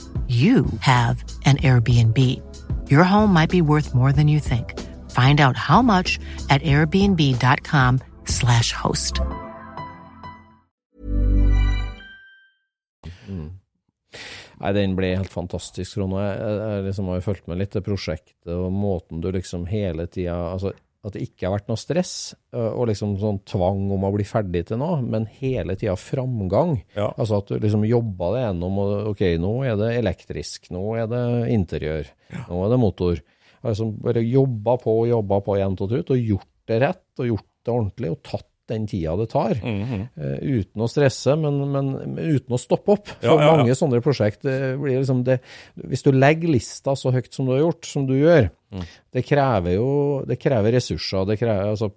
[0.31, 2.17] you have an Airbnb.
[2.89, 4.79] Your home might be worth more than you think.
[5.11, 6.17] Find out how much
[6.49, 9.19] at airbnb.com/slash host.
[14.61, 16.13] Nei, den ble helt fantastisk, Trond.
[16.21, 19.63] Jeg, jeg, jeg liksom har jo fulgt med litt til prosjektet og måten du liksom
[19.71, 24.03] hele tida altså, At det ikke har vært noe stress og liksom sånn tvang om
[24.05, 26.75] å bli ferdig til noe, men hele tida framgang.
[26.93, 27.07] Ja.
[27.15, 31.09] Altså at du liksom jobba det gjennom og ok, nå er det elektrisk, nå er
[31.09, 31.23] det
[31.55, 32.11] interiør,
[32.51, 33.23] nå er det motor.
[33.65, 37.31] Altså bare jobba på og jobba på jevnt og trutt og gjort det rett og
[37.31, 39.55] gjort det ordentlig og tatt den tida det tar.
[39.63, 40.09] Mhm.
[40.15, 43.07] Eh, uten å stresse, men, men, uten å stoppe opp.
[43.07, 43.57] For Ja, ja, ja.
[43.57, 45.39] mange sånne prosjekt det blir liksom det,
[45.77, 48.85] Hvis du legger lista så høyt som du har gjort, som du gjør, Mm.
[49.11, 51.25] det krever jo det krever ressurser.
[51.27, 51.91] det krever, altså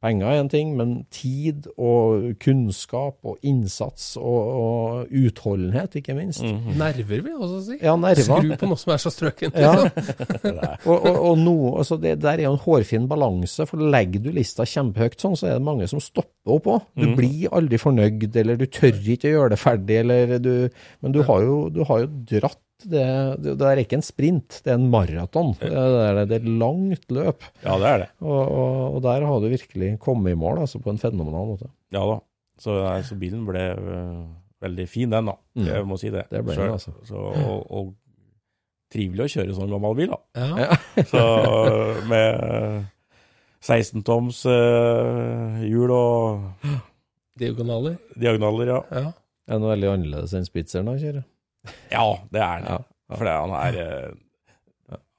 [0.00, 6.40] Penger er en ting, men tid og kunnskap og innsats og, og utholdenhet, ikke minst.
[6.46, 6.78] Mhm.
[6.80, 7.76] Nerver, vil jeg også si.
[7.84, 8.24] Ja, nerver.
[8.24, 9.58] Skru på noe som er så strøkent.
[9.60, 9.74] Ja.
[9.76, 10.88] liksom.
[10.90, 14.64] og, og, og altså det der er jo en hårfin balanse, for legger du lista
[14.64, 16.88] kjempehøyt sånn, så er det mange som stopper opp òg.
[16.96, 20.54] Du blir aldri fornøyd, eller du tør ikke å gjøre det ferdig, eller du
[21.00, 23.04] Men du har jo, du har jo dratt det,
[23.44, 25.52] det Det er ikke en sprint, det er en maraton.
[25.60, 27.42] Det, er- det er et langt løp.
[27.64, 28.08] Ja, det er det.
[28.22, 31.68] Og, og, og der har du virkelig kommet i mål, altså på en fenomenal måte.
[31.92, 32.20] Ja da.
[32.60, 34.24] Så, nei, så bilen ble øh,
[34.60, 35.36] veldig fin, den, da.
[35.56, 35.66] Mm.
[35.70, 36.26] Jeg må si det.
[36.30, 36.92] Det ble den, altså.
[37.08, 37.94] Så, og, og
[38.92, 40.44] trivelig å kjøre sånn gammel bil, da.
[40.60, 40.76] Ja.
[41.12, 41.22] Så
[42.10, 42.84] med
[43.64, 46.68] 16-toms uh, hjul og
[47.40, 47.96] Diagonaler.
[48.20, 48.80] diagonaler, ja.
[48.92, 49.12] Ja.
[49.48, 51.22] Er det noe veldig annerledes enn Spitzeren å kjøre?
[51.92, 52.64] Ja, det er han.
[52.70, 52.78] Ja.
[53.16, 54.14] For han er øh,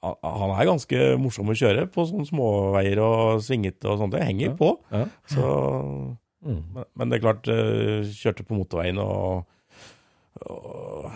[0.02, 4.12] han- er ganske morsom å kjøre på sånne småveier og svingete og sånt.
[4.16, 4.56] Det henger Ja.
[4.58, 4.72] på.
[4.90, 5.04] Ja.
[5.26, 6.62] Så Mm.
[6.74, 9.44] Men, men det er klart, eh, kjørte på motorveien og,
[10.50, 11.12] og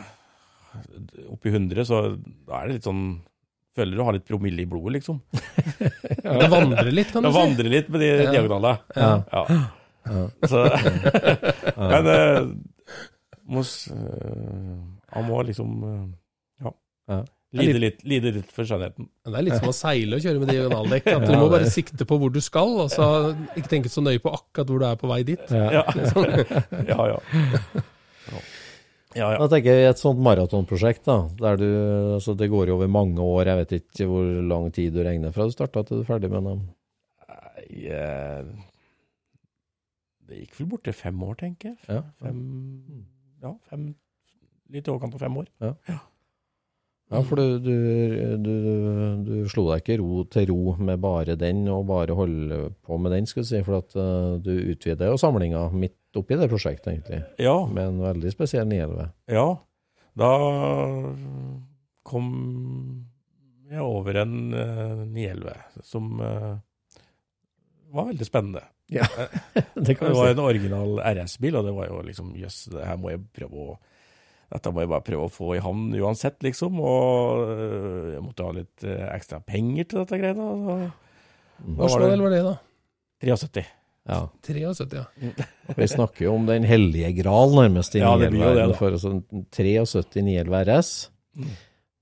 [1.32, 1.98] oppi 100, så
[2.46, 3.20] da er det litt sånn
[3.76, 5.18] Føler du har litt promille i blodet, liksom.
[6.40, 7.40] Det vandrer litt, kan Det du si.
[7.42, 8.30] vandrer litt med de Ja.
[8.32, 8.78] diagonalene.
[8.96, 9.10] Ja.
[10.06, 10.22] Ja.
[10.48, 10.62] Så,
[11.90, 12.54] men uh,
[13.52, 14.78] mos, øh,
[15.14, 16.04] han må liksom øh,
[16.64, 16.72] ja.
[17.12, 17.22] Ja.
[17.56, 19.06] Lide litt, lide litt for skjønnheten.
[19.24, 21.06] Det er litt som å seile og kjøre med diagonaldekk.
[21.14, 23.06] At du må bare sikte på hvor du skal, og så
[23.56, 25.44] ikke tenke så nøye på akkurat hvor du er på vei dit.
[25.54, 25.84] Ja, ja.
[26.90, 27.06] ja.
[27.06, 27.06] ja,
[29.16, 29.28] ja.
[29.40, 31.68] Da tenker jeg et sånt maratonprosjekt, da, der du
[32.18, 35.32] Altså, det går jo over mange år, jeg vet ikke hvor lang tid du regner
[35.32, 36.64] fra du starta til du er ferdig med dem.
[37.30, 38.42] Nei, eh,
[40.26, 41.78] Det gikk vel borti fem år, tenker jeg.
[41.88, 42.02] Ja.
[42.20, 42.42] Fem,
[43.44, 43.94] ja, fem,
[44.72, 45.48] litt i overkant av fem år.
[47.06, 47.74] Ja, for du, du,
[48.42, 48.54] du,
[49.22, 53.14] du slo deg ikke ro til ro med bare den, og bare holde på med
[53.14, 56.88] den, skal du si, for at uh, du utvider jo samlinga midt oppi det prosjektet,
[56.96, 59.10] egentlig, Ja, med en veldig spesiell 911.
[59.30, 59.46] ja.
[60.16, 60.28] Da
[62.06, 62.28] kom
[63.70, 66.54] jeg over en uh, 911 som uh,
[67.94, 68.62] var veldig spennende.
[68.92, 69.06] Ja,
[69.86, 70.38] Det kan du var Det si.
[70.38, 73.76] en original RS-bil, og det var jo liksom jøss, det her må jeg prøve å
[74.52, 76.78] dette må jeg bare prøve å få i havn uansett, liksom.
[76.78, 80.46] Og øh, jeg måtte ha litt øh, ekstra penger til dette greiene.
[81.66, 82.54] Hva slags modell var det, da?
[83.26, 83.64] 73.
[84.06, 84.20] Ja.
[84.46, 85.04] 73, ja.
[85.74, 88.70] Vi snakker jo om den hellige gral, nærmest, i Ja, det blir jo det, 911.
[88.70, 88.78] da.
[88.78, 89.14] For altså,
[89.56, 90.92] 73 911 RS.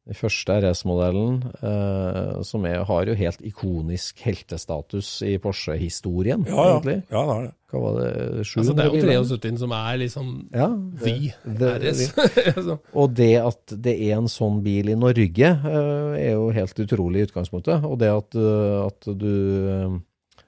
[0.05, 6.75] Den første RS-modellen, eh, som er, har jo helt ikonisk heltestatus i Porsche-historien, Ja, ja.
[6.75, 6.97] egentlig.
[7.09, 7.53] ja, det har det.
[7.73, 8.45] Hva var det?
[8.45, 9.25] 700 Altså, det er jo biler?
[9.25, 10.69] 73 som er liksom Ja,
[11.01, 12.03] the det- RS.
[12.57, 16.75] Altså, Og det at det er en sånn bil i Norge, eh, er jo helt
[16.85, 17.83] utrolig i utgangspunktet.
[17.89, 19.31] Og det at, eh, at du
[19.69, 20.01] eh,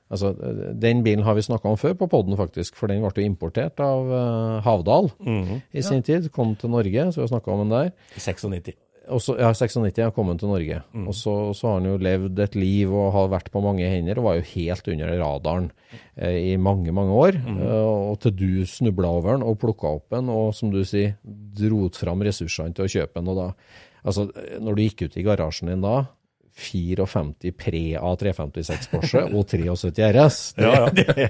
[0.08, 0.30] Altså,
[0.78, 2.76] den bilen har vi snakka om før på poden, faktisk.
[2.78, 5.62] For den ble jo importert av uh, Havdal Mhm.
[5.74, 6.30] i sin tid.
[6.30, 7.90] Kom til Norge, så vi har snakka om den der.
[8.14, 8.76] 96.
[9.12, 10.80] Og så, ja, 96 har kommet til Norge.
[11.06, 14.18] Og så, så har han jo levd et liv og har vært på mange hender,
[14.18, 15.68] og var jo helt under radaren
[16.16, 17.38] eh, i mange, mange år.
[17.38, 21.14] Eh, og til du snubla over den og plukka opp den, og som du sier,
[21.22, 23.30] dro fram ressursene til å kjøpe den.
[23.30, 23.48] Og da,
[24.02, 24.26] altså,
[24.58, 25.96] når du gikk ut i garasjen din da,
[26.56, 30.86] 54 pre A356 Porsche og 73 RS, det, Ja, ja.
[30.88, 31.26] det, det,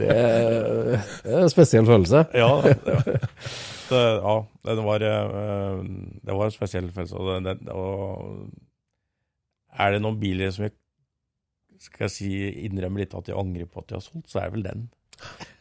[0.00, 2.24] det er en spesiell følelse.
[2.32, 3.20] Ja, det,
[3.90, 4.34] det, ja
[4.70, 5.82] det, var, øh,
[6.24, 7.40] det var en spesiell følelse.
[7.44, 8.48] Det, det, og
[9.78, 10.74] er det noen biler som jeg
[11.80, 12.30] skal si,
[12.66, 14.88] innrømmer litt at jeg angrer på at jeg har solgt, så er det vel den.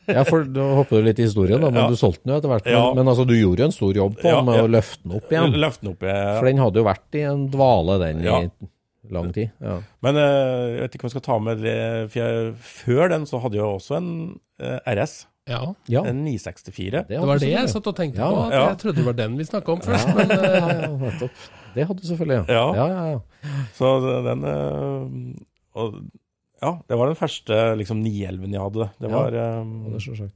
[0.09, 1.87] Ja, for da hopper du litt i historien, da, men Ja.
[1.91, 2.65] du solgte den jo etter hvert.
[2.65, 2.93] Men, Ja.
[2.97, 5.29] men altså, du gjorde jo en stor jobb på Ja, med å løfte den opp
[5.31, 5.53] igjen.
[5.53, 6.01] Løfte den opp.
[6.03, 9.51] ja, For den hadde jo vært i en dvale, den, i lang tid.
[9.61, 9.75] Ja.
[10.01, 13.25] Men øh, jeg vet ikke om jeg skal ta med det, for jeg, før den
[13.29, 15.61] så hadde jeg også en RS, ja.
[15.91, 16.03] ja.
[16.09, 17.03] en 964.
[17.09, 18.45] Det var det jeg satt og tenkte Ja, på.
[18.53, 18.63] Ja.
[18.69, 20.07] Jeg trodde det var den vi snakka om først.
[20.13, 21.29] Ja, Men ja, eh, ja.
[21.75, 22.55] Det hadde du selvfølgelig, ja.
[22.55, 22.65] Ja.
[22.75, 23.57] Ja, ja, ja.
[23.77, 23.93] Så
[24.29, 25.05] den øh,
[25.79, 25.99] og,
[26.59, 28.89] Ja, det var den første liksom 911 jeg hadde.
[28.99, 30.29] Det var ja øh, det er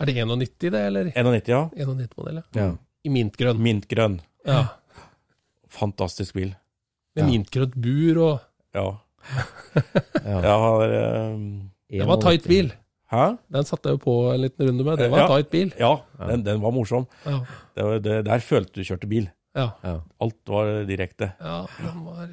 [0.00, 1.10] er det 91, det, eller?
[1.12, 1.64] 91, ja.
[1.76, 2.62] 91-modell, ja.
[2.64, 2.70] Ja.
[3.04, 3.58] I mintgrønn.
[3.60, 4.20] Mintgrønn.
[4.46, 4.62] Ja.
[5.68, 6.54] Fantastisk bil.
[7.16, 7.28] Med Ja.
[7.28, 8.38] mintgrønt bur og
[8.74, 8.90] Ja.
[10.24, 10.40] Ja.
[10.40, 11.70] Jeg har um...
[11.90, 12.72] Det var tight bil.
[13.10, 13.24] Hæ?
[13.50, 14.98] Den satte jeg jo på en liten runde med.
[15.02, 15.26] Det var Ja.
[15.32, 15.72] tight bil.
[15.80, 15.96] Ja,
[16.28, 17.06] den, den var morsom.
[17.26, 17.40] Ja.
[17.74, 19.26] Det var, det, der følte du kjørte bil.
[19.56, 19.72] Ja.
[19.82, 19.96] Ja.
[20.22, 21.32] Alt var direkte.
[21.40, 22.28] ja, den var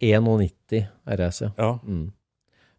[0.00, 1.50] 91 RS, ja.
[1.58, 1.78] Ja.
[1.84, 2.12] Mm.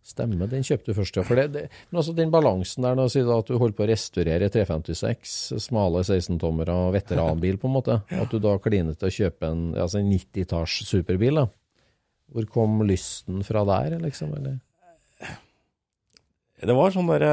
[0.03, 1.23] Stemmer, den kjøpte du først, ja.
[1.23, 3.85] For det, det, men altså den balansen der, nå sier du at du holder på
[3.85, 7.99] å restaurere 356, smale 16-tommere og veteranbil, på en måte.
[8.23, 11.45] At du da kliner til å kjøpe en, altså en 90-talls superbil, da.
[12.33, 14.33] Hvor kom lysten fra der, liksom?
[14.35, 14.57] Eller?
[16.65, 17.31] Det var sånn derre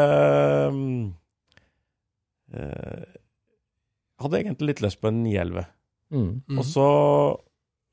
[2.51, 5.67] Jeg hadde egentlig litt lyst på en 911.
[6.11, 6.27] Mm.
[6.49, 6.59] Mhm.
[6.59, 6.87] Og så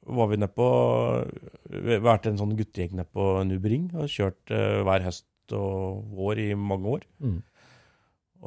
[0.07, 0.67] var vi nede på
[1.69, 5.25] Vi vært en sånn guttegjeng nede på Nubring og kjørt eh, hver høst
[5.55, 7.05] og vår i mange år.
[7.23, 7.37] Mm.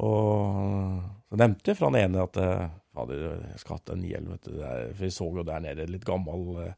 [0.01, 3.23] Og så nevnte jeg fra den ene at eh, fader,
[3.53, 4.51] jeg skal hatt en 911, vet du.
[4.57, 6.73] Det er- For vi så jo der nede litt gammel eh,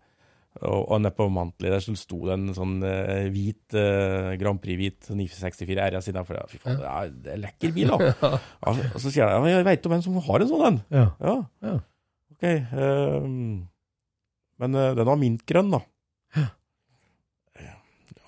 [0.62, 4.62] og, og nede på Mantli der så sto det en sånn eh, hvit eh, Grand
[4.62, 6.44] Prix-hvit 964 RS innafor.
[6.52, 8.12] Fy faen, det er, det er lekker bil, da.
[8.38, 10.78] Ja, og så sier jeg ja, jeg veit om en som har en sånn en.
[10.94, 11.08] Ja.
[11.26, 11.36] Ja.
[11.66, 11.74] Ja.
[12.36, 12.46] Ok.
[12.78, 13.34] Um,
[14.62, 15.82] men uh, den var mintgrønn, da.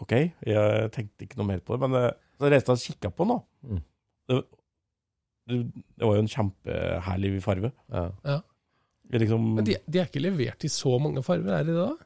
[0.03, 0.11] Ok,
[0.43, 3.29] jeg tenkte ikke noe mer på det, men uh, så reiste jeg og kikka på
[3.29, 3.69] den, da.
[3.69, 3.85] Mm.
[4.25, 4.41] Det,
[5.45, 5.61] det,
[5.93, 7.71] det var jo en kjempeherlig farge.
[7.93, 8.41] Ja.
[9.05, 11.75] Det er Liksom, Men de, de er ikke levert i så mange farger, er de
[11.75, 11.85] det?
[11.85, 12.04] da?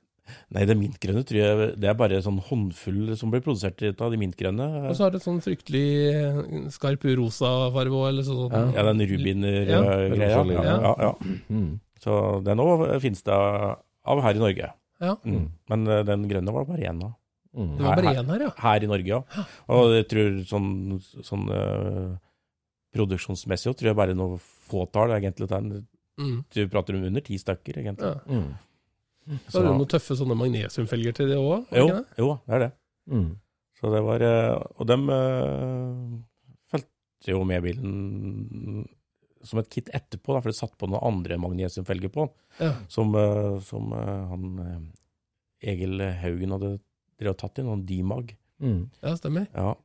[0.55, 4.19] Nei, det mintgrønne tror jeg det er bare sånn håndfull som blir produsert av de
[4.21, 4.67] mintgrønne.
[4.89, 6.39] Og så har det sånn fryktelig eh,
[6.73, 8.47] skarp rosa farge òg, eller sånn.
[8.53, 8.63] Ja.
[8.79, 10.31] Ja, den rubiner-greia.
[10.31, 10.75] Ja, ja.
[10.87, 11.11] ja, ja.
[11.49, 11.69] Mm.
[11.99, 14.71] Så den òg finnes det av her i Norge.
[15.03, 15.13] Ja.
[15.23, 15.45] Mm.
[15.71, 17.13] Men eh, den grønne var bare én av.
[17.57, 17.69] Mm.
[17.77, 18.55] Det var bare én her, ja.
[18.63, 19.45] Her i Norge, ja.
[19.75, 20.73] Og jeg tror sånn,
[21.25, 22.09] sånn eh,
[22.95, 25.49] produksjonsmessig tror jeg bare noe fåtall egentlig.
[25.49, 25.87] Det er en
[26.19, 26.43] Mm.
[26.51, 28.09] Du prater om under ti stykker, egentlig.
[28.27, 28.41] Ja.
[29.47, 31.67] Så har det noen tøffe sånne magnesiumfelger til det òg?
[31.77, 32.71] Jo, jo, det er det.
[33.13, 33.29] Mm.
[33.79, 36.19] Så det var eh, Og dem øh,
[36.71, 38.87] fulgte jo med bilen
[39.47, 42.25] som et kit etterpå, da, for det satt på noen andre magnesiumfelger på,
[42.59, 42.73] Ja.
[42.91, 46.73] som, eh, som eh, han eh, Egil Haugen hadde
[47.19, 48.33] drevet tatt inn, noen Dimag.
[48.59, 48.89] Mm.
[49.01, 49.47] ja, stemmer.
[49.55, 49.75] Ja.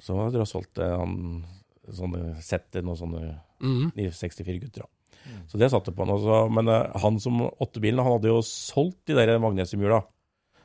[0.00, 1.44] Så han hadde solgt eh, han,
[1.88, 3.22] sånne setter, noen sånne
[3.58, 3.88] Mm.
[3.96, 4.84] 64-gutter.
[4.84, 4.86] da.
[5.48, 6.14] Så det satte på han.
[6.16, 6.38] Også.
[6.52, 10.02] Men eh, han som åtte bilen, han hadde jo solgt de der magnesiumhjula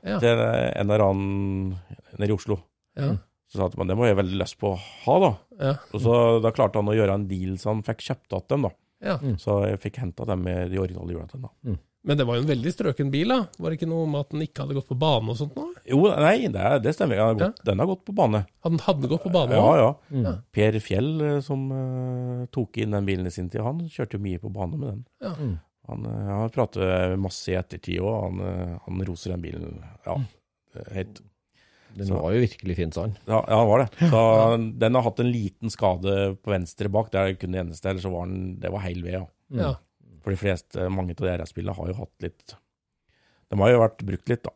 [0.04, 0.18] Ja.
[0.20, 1.78] til en eller annen
[2.20, 2.58] nede i Oslo.
[3.00, 3.14] Ja.
[3.48, 5.30] Så sa han det må jeg veldig lyst på å ha, da.
[5.62, 5.74] Ja.
[5.94, 8.62] Og så Da klarte han å gjøre en deal så han fikk kjøpt igjen dem.
[8.68, 8.72] da.
[9.08, 9.16] ja.
[9.40, 11.48] Så jeg fikk henta dem med de originale hjula til den.
[11.48, 11.78] da.
[12.06, 13.38] Men det var jo en veldig strøken bil, da.
[13.58, 15.70] Var det ikke noe med at den ikke hadde gått på bane og sånt nå?
[15.88, 17.16] Jo, nei, det, er- det stemmer.
[17.16, 18.42] Den har, gått, den har gått på bane.
[18.68, 19.88] Han hadde gått på bane Ja, ja.
[20.26, 20.34] Ja.
[20.52, 24.24] Per Fjell, eh, som uh, tok inn den bilen i sin tid, han kjørte jo
[24.26, 25.06] mye på bane med den.
[25.24, 25.32] Ja.
[25.88, 28.18] Han uh, har pratet masse i ettertid òg.
[28.26, 29.80] Han, uh, han roser den bilen.
[30.08, 30.18] Ja,
[30.96, 31.22] helt
[31.94, 33.16] Den Så- var jo virkelig fin, sa han.
[33.30, 34.10] Ja, ja, han var det.
[34.12, 34.22] Så
[34.80, 37.12] Den har hatt en liten skade på venstre bak.
[37.14, 37.86] Det er kun det eneste.
[37.92, 39.26] Ellers så var den Det var heil ved, ja.
[39.54, 39.74] Ja.
[40.24, 42.56] For de fleste, mange av de RS-bilene har jo hatt litt
[43.52, 44.54] De har jo vært brukt litt, da.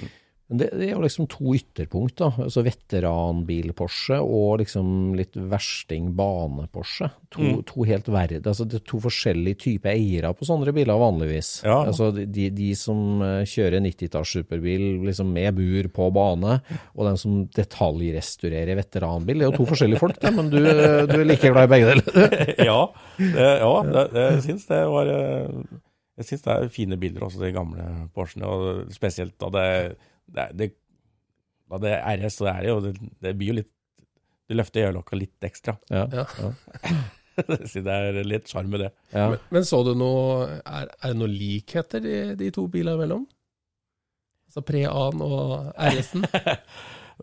[0.00, 0.12] Men
[0.60, 2.28] det, det er jo liksom to ytterpunkt, da.
[2.44, 7.10] Altså veteranbil-Porsche og liksom litt versting-bane-Porsche.
[7.34, 7.62] To, Mm.
[7.66, 11.48] to helt verd, altså det er to forskjellige typer eiere på sånne biler vanligvis.
[11.66, 11.80] Ja.
[11.88, 16.60] Altså de, de som eh, kjører 90-talls superbil liksom med bur på bane,
[16.94, 19.40] og den som detaljrestaurerer veteranbil.
[19.40, 21.90] Det er jo to forskjellige folk, da, men du, du er like glad i begge
[21.90, 22.06] deler.
[22.70, 22.78] ja,
[23.18, 25.60] det, ja det, det, jeg syns det var eh,
[26.22, 28.46] Jeg syns det er fine bilder også, de gamle Porschene.
[28.46, 29.66] Og spesielt da det,
[30.26, 30.70] det, det
[31.70, 32.94] Da det er RS, så er det jo Det,
[33.24, 33.70] det blir jo litt
[34.48, 35.76] Du løfter øyelokka litt ekstra.
[35.90, 36.06] Ja.
[36.12, 36.24] Ja.
[37.66, 38.90] Så det er litt sjarm med det.
[39.10, 39.24] Ja.
[39.32, 43.24] Men, men så du noe Er, er det noen likheter de, de to bilene imellom?
[44.46, 46.28] Altså Pre-A-en og RS-en?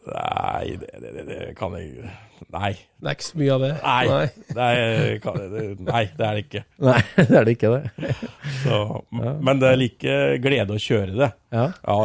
[0.07, 2.09] Nei, det, det, det, det kan jeg
[2.51, 2.71] Nei.
[2.99, 3.71] Det er ikke så mye av det?
[3.85, 4.27] Nei.
[4.47, 6.61] Det er, kan, det, nei, det er det ikke.
[6.87, 8.15] Nei, det er det ikke, det.
[8.63, 8.79] Så,
[9.13, 11.29] Men det er like glede å kjøre det.
[11.53, 11.67] Ja.
[11.85, 11.97] Ja,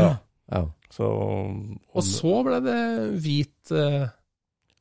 [0.52, 0.60] ja.
[0.96, 1.06] Så,
[1.92, 2.78] Og så ble det
[3.20, 4.06] hvit eh,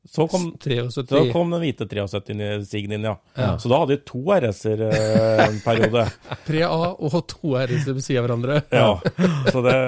[0.06, 0.94] så kom, 73.
[1.10, 3.16] så kom den hvite 73 Sign inn, ja.
[3.34, 3.56] Ja.
[3.58, 6.04] Så da hadde vi to RS-er eh, en periode.
[6.48, 8.60] Pre-A og to RS ved siden av hverandre.
[8.70, 8.92] Ja,
[9.50, 9.80] så det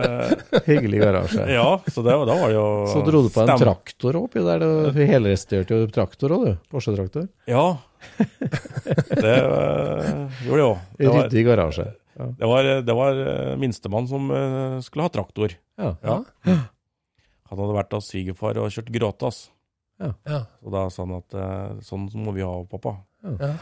[0.66, 1.46] Hyggelig garasje.
[1.54, 2.66] Ja, så det, da var det jo
[2.96, 6.58] Så dro du på en stem- traktor oppi der, du helrestaurerte jo traktor òg, du.
[6.74, 7.30] Porsche-traktor.
[7.54, 7.68] Ja.
[8.18, 10.78] Det øh, gjorde jeg òg.
[11.14, 11.88] Ryddig garasje.
[12.18, 12.28] Ja.
[12.40, 15.54] det var, det var eh, minstemann som eh, skulle ha traktor.
[15.78, 15.94] Ja.
[16.02, 16.16] Ja.
[17.48, 19.44] Han hadde vært hos svigerfar og kjørt gråtass.
[20.02, 20.42] Ja.
[20.66, 22.98] Og da sa han at eh, sånn må vi ha, pappa.
[23.28, 23.54] Ja.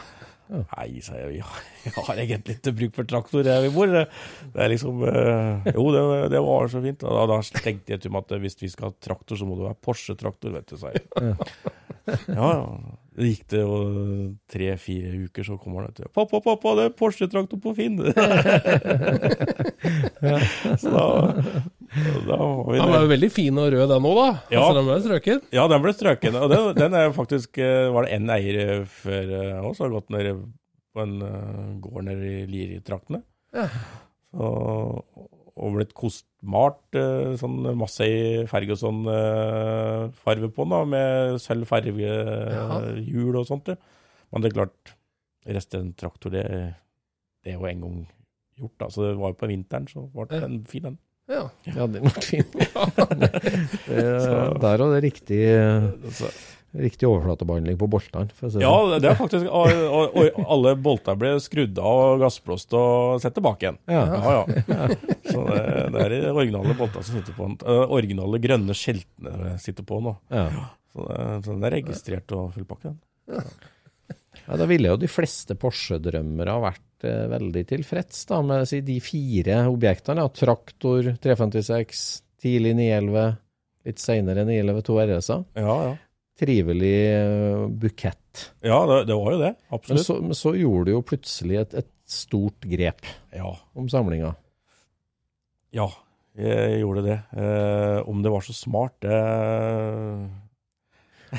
[0.46, 3.90] Nei, sa jeg, jeg har egentlig ikke bruk for traktor, her vi bor.
[3.90, 7.02] Det er liksom Jo, det, det var så fint.
[7.02, 9.58] Og da, da tenkte jeg til meg at hvis vi skal ha traktor, så må
[9.58, 11.04] det være Porsche-traktor, vet du, sa jeg.
[12.30, 13.02] Ja, ja.
[13.16, 13.76] Det gikk det jo
[14.52, 16.08] tre-fire uker, så kommer han vet du.
[16.12, 18.02] 'Pappa, pappa, det er Porsche-traktor på Finn!'
[20.82, 21.04] Så da,
[22.26, 24.28] da var vi Han var jo veldig fin og rød den òg, da.
[24.52, 24.60] Ja.
[24.60, 25.40] Altså, den ble strøken.
[25.56, 26.36] Ja, den ble strøken.
[26.42, 30.12] Og den, den er faktisk eh, Var det én eier før eh, oss har gått
[30.12, 30.26] ned
[30.92, 33.22] på en eh, gård nede i Liritraktene?
[33.56, 33.70] Ja.
[34.36, 34.52] Så,
[35.56, 36.35] og blitt kostmalt.
[36.96, 38.18] Eh, Sånn masse i
[38.50, 43.66] Ferguson-farve på den, da, med sølv fargehjul og sånt.
[43.72, 43.78] det.
[44.32, 44.94] Men det er klart,
[45.46, 46.44] resten traktor, det,
[47.44, 47.98] det er jo en gang
[48.58, 48.76] gjort.
[48.82, 48.90] da.
[48.90, 50.98] Så det var jo på vinteren, så ble den fin, den.
[51.30, 51.44] Ja.
[51.66, 52.46] Ja, den ble fin.
[53.86, 55.06] Det er- Der var det er
[56.74, 58.32] riktig, overflatebehandling på boltene.
[58.36, 58.96] si Ja, sånn.
[59.02, 63.36] det er faktisk og, og, og alle bolter ble skrudd av og gassblåst og satt
[63.38, 63.78] tilbake igjen.
[63.90, 64.02] Ja.
[64.16, 64.42] ja.
[64.66, 64.88] ja.
[65.30, 65.62] Så det,
[65.94, 67.56] det er de originale boltene som sitter på den.
[67.96, 70.16] Originale grønne skjeltene sitter på nå.
[70.32, 70.50] Ja.
[70.92, 72.94] Så, det, så den er registrert og fullpakket.
[73.26, 73.48] den.
[74.46, 78.82] Ja, da ville jo de fleste Porsche-drømmere ha vært eh, veldig tilfreds da, med si,
[78.86, 80.22] de fire objektene.
[80.22, 80.32] Ja.
[80.32, 82.04] Traktor, 356,
[82.42, 83.38] tidlig 911,
[83.88, 85.46] litt senere 911 2 RS-er.
[85.58, 85.94] Ja, ja.
[86.36, 88.42] Trivelig eh, bukett.
[88.60, 89.52] Ja, det, det var jo det.
[89.56, 90.04] Men Absolutt.
[90.06, 94.34] så, men så gjorde du jo plutselig et, et stort grep Ja, om samlinga.
[95.74, 95.88] ja,
[96.36, 97.16] jeg gjorde det.
[97.40, 99.16] Eh, om det var så smart, det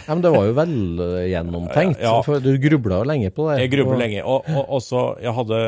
[0.07, 2.01] Ja, men det var jo velgjennomtenkt.
[2.03, 2.17] Ja.
[2.25, 3.59] For du grubla jo lenge på det.
[3.63, 4.23] Jeg grubla lenge.
[4.27, 5.59] Og, og også, jeg hadde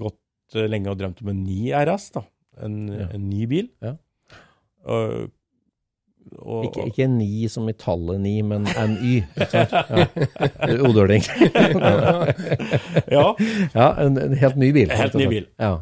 [0.00, 2.22] gått eh, lenge og drømt om en ny RS, da.
[2.64, 3.08] En, Ja.
[3.14, 3.68] en ny bil.
[3.84, 3.96] Ja.
[4.88, 5.28] Og
[6.38, 9.14] og, Ikke, ikke ni som i tallet ni, men NY.
[9.52, 10.78] Ja.
[10.88, 11.22] Odøling.
[13.16, 13.24] Ja,
[13.74, 14.90] Ja, en, en helt ny bil.
[14.92, 15.48] Helt ny bil.
[15.60, 15.72] Ja.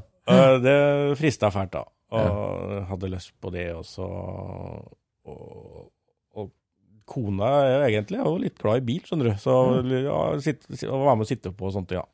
[0.62, 0.76] det
[1.20, 1.84] frista fælt, da.
[2.16, 4.07] Og hadde lyst på det, også.
[5.26, 5.90] og,
[6.36, 6.51] og
[7.07, 9.36] kona er egentlig er jo litt glad i bil, skjønner du.
[9.42, 9.57] Så
[9.90, 12.05] ja, sitte- å være med og sitte på og sånt, ja.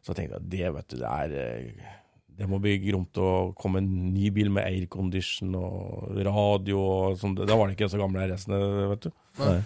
[0.00, 1.96] Så tenkte jeg det, vet du, det er eh,
[2.40, 7.34] Det må bli gromt å komme en ny bil med aircondition og radio og sånn.
[7.36, 8.60] Da var det ikke så gamle RS-ene,
[8.94, 9.10] vet du.
[9.42, 9.58] Nei.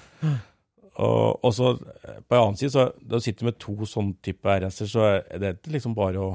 [0.95, 4.59] Og, og så på en annen side, så da du sitter med to sånne type
[4.59, 6.35] RS-er, så er det ikke liksom bare å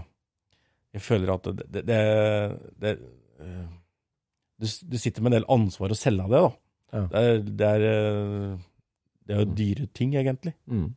[0.95, 1.99] Jeg føler at det, det, det,
[2.81, 2.91] det
[3.45, 3.67] eh,
[4.59, 6.49] du, du sitter med en del ansvar å selge av det, da.
[6.89, 7.01] Ja.
[7.11, 8.55] Det, er, det, er, eh,
[9.27, 10.55] det er jo dyre ting, egentlig.
[10.65, 10.87] Mm.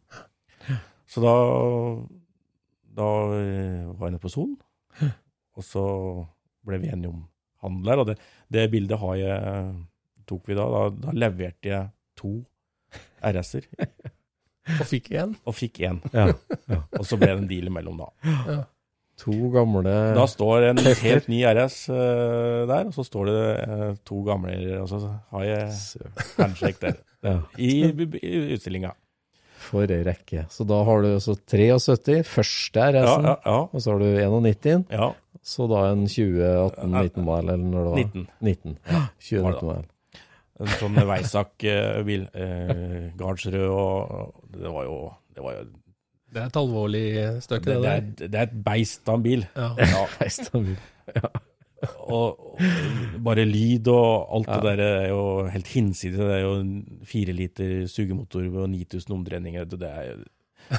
[1.12, 1.34] Så da,
[2.96, 4.56] da eh, var jeg nede på Son,
[5.56, 5.84] og så
[6.66, 7.24] ble vi enige om
[7.62, 8.02] handel.
[8.02, 8.18] Og det,
[8.52, 9.62] det bildet har jeg,
[10.28, 10.66] tok vi da.
[10.72, 12.36] Da, da leverte jeg to
[13.22, 13.68] RS-er,
[14.78, 15.32] Og fikk én.
[15.42, 15.98] og fikk én.
[16.14, 16.28] Ja.
[16.94, 18.60] Og så ble det en deal imellom, da.
[19.22, 19.82] To gamle
[20.16, 24.54] Da står en helt ny RS uh, der, og så står det uh, to gamle,
[24.80, 25.00] og så
[25.34, 25.66] har jeg
[26.38, 27.00] handshake der.
[27.26, 27.34] Ja.
[27.58, 27.72] I,
[28.22, 28.94] i utstillinga.
[29.62, 30.46] For ei rekke.
[30.52, 33.58] Så da har du altså 73, første er RS-en, ja, ja.
[33.68, 35.08] og så har du 91, ja.
[35.54, 38.02] så da en 2018-19 mile, eller når det var?
[38.02, 38.26] 19.
[38.40, 38.78] 19.
[38.90, 39.54] Ja, Var det mile.
[39.62, 39.88] 2019-modell.
[40.62, 42.26] En sånn Weisack-bil.
[42.38, 44.98] Eh, Gardsrød og Det var jo
[45.32, 45.62] Det, var jo,
[46.28, 47.06] Det er et alvorlig
[47.42, 47.96] stykke, det, det, det, der.
[47.96, 49.46] er, det er et beist av en bil.
[49.56, 49.72] Ja.
[49.80, 50.76] Ja, Feistad-bil.
[51.98, 52.60] Og, og
[53.24, 56.20] bare lyd og alt det der er jo helt hinsides.
[56.20, 56.76] Det er jo en
[57.08, 59.64] fire liter sugemotor og 9000 omdreininger.
[59.70, 60.22] Det er jo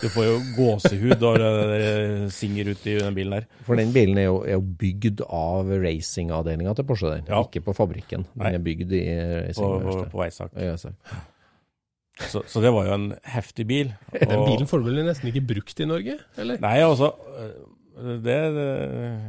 [0.01, 3.45] du får jo gåsehud av det singer ut i den bilen der.
[3.67, 7.27] For den bilen er jo, er jo bygd av racingavdelinga til Porsche, den.
[7.29, 7.43] Ja.
[7.45, 8.25] Ikke på fabrikken.
[8.33, 8.53] Den Nei.
[8.57, 10.09] er bygd i På, på, racingverkstedet.
[10.13, 10.57] på Weisack.
[10.57, 10.93] Ja, så.
[12.29, 13.93] Så, det var jo en heftig bil.
[14.21, 16.19] Den bilen får du vel nesten ikke brukt i Norge?
[16.37, 17.09] Eller, Nei, altså
[17.41, 18.67] øh, Det, det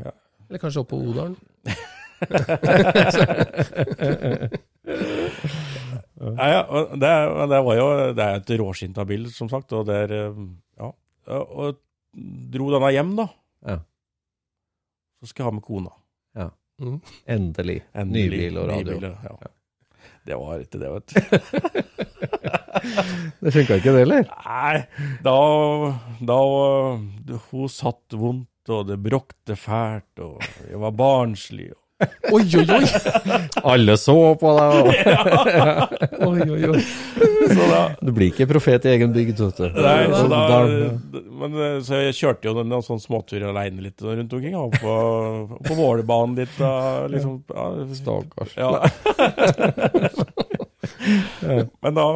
[0.04, 0.12] ja.
[0.54, 1.34] Eller kanskje oppe på Odalen?
[6.38, 6.62] ja, ja,
[6.94, 7.10] det,
[7.50, 10.38] det var jo Det er et råskinta bil, som sagt, og der er øh,
[10.78, 10.94] Ja.
[11.26, 11.74] Og
[12.54, 13.26] dro denne hjem, da.
[13.66, 13.82] Ja.
[15.18, 15.90] Så skal jeg ha med kona.
[16.82, 16.96] Mm.
[17.30, 17.84] Endelig.
[17.94, 18.30] Endelig.
[18.30, 18.94] Nybil og radio.
[18.98, 19.28] Nybil, ja.
[20.26, 21.14] Det var ikke det, vet du.
[23.44, 24.22] Det funka ikke det, eller?
[24.44, 24.76] Nei,
[25.24, 25.36] da,
[26.26, 26.38] da
[27.50, 30.38] Hun satt vondt, og det bråkte fælt, og
[30.70, 31.70] jeg var barnslig.
[31.72, 31.80] Og,
[32.34, 32.86] Oi, oi, oi!
[33.70, 34.72] Alle så på deg!
[34.82, 36.80] og- oi, oi, oi.
[37.54, 39.68] så da, Du blir ikke profet i egen bygd, vet du.
[39.78, 44.02] Nei, så, da, Da- men, eh, så jeg kjørte jo en sånn småtur aleine litt
[44.04, 44.56] rundt omkring.
[44.58, 44.92] Og på,
[45.64, 46.54] på Vålerbanen litt.
[46.58, 46.72] Da,
[47.12, 48.52] liksom, ja, Stakkars.
[48.58, 48.70] Ja.
[51.80, 52.06] men da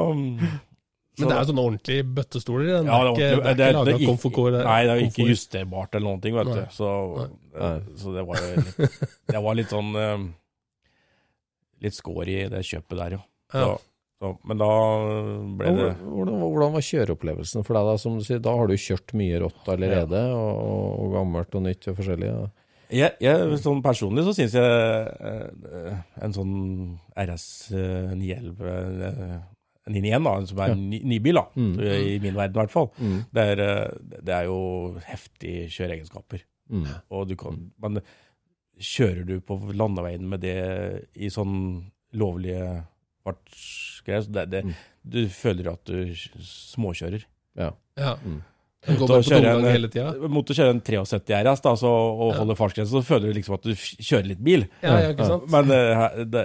[1.18, 2.66] Men det er jo sånne ordentlige bøttestoler.
[2.70, 4.52] Den Ja, er det ikke, det er det- ikke laga komfort.
[4.64, 6.62] Nei, det er jo ikke justerbart eller noen ting, vet du.
[6.74, 6.88] Så,
[8.02, 9.02] så det var jo litt,
[9.34, 10.28] det var litt sånn eh,
[11.84, 13.20] Litt skår i det kjøpet der, jo.
[13.52, 13.74] Så, Ja.
[14.18, 14.68] så, men da
[15.60, 17.86] ble det Hvordan, hvordan, var kjøreopplevelsen for deg?
[17.86, 21.62] Da som du sier, da har du kjørt mye rått allerede, og, og gammelt og
[21.68, 22.32] nytt og forskjellig.
[22.32, 22.48] Ja.
[22.88, 26.54] Jeg, jeg, sånn personlig så syns jeg eh, en sånn
[27.20, 27.44] RS
[27.76, 28.70] eh, 911
[29.04, 29.34] eh,
[29.88, 31.74] 991, da, som er en ny, nybil, da, Mm.
[31.80, 33.24] i min verden i hvert fall, Mm.
[33.32, 36.42] det, er, eh, det er jo heftige kjøreegenskaper.
[36.70, 36.86] Mm.
[37.10, 38.00] Og du kan, men
[38.78, 42.84] kjører du på landeveien med det i sånn lovlige
[43.24, 44.74] fartsgreier, så det, det, Mm.
[45.08, 47.24] du føler at du småkjører.
[47.56, 47.72] Ja.
[47.96, 48.16] Ja.
[48.78, 48.86] Mm.
[48.92, 50.30] Den går bare på kjøre tomgang en- hele tiden.
[50.30, 52.38] Mot å kjøre en 73 RS da, så, og Ja.
[52.38, 54.66] holde fartsgrense, så føler du liksom at du kjører litt bil.
[54.82, 55.50] Ja, ja, ikke sant?
[55.50, 56.44] Men eh, det,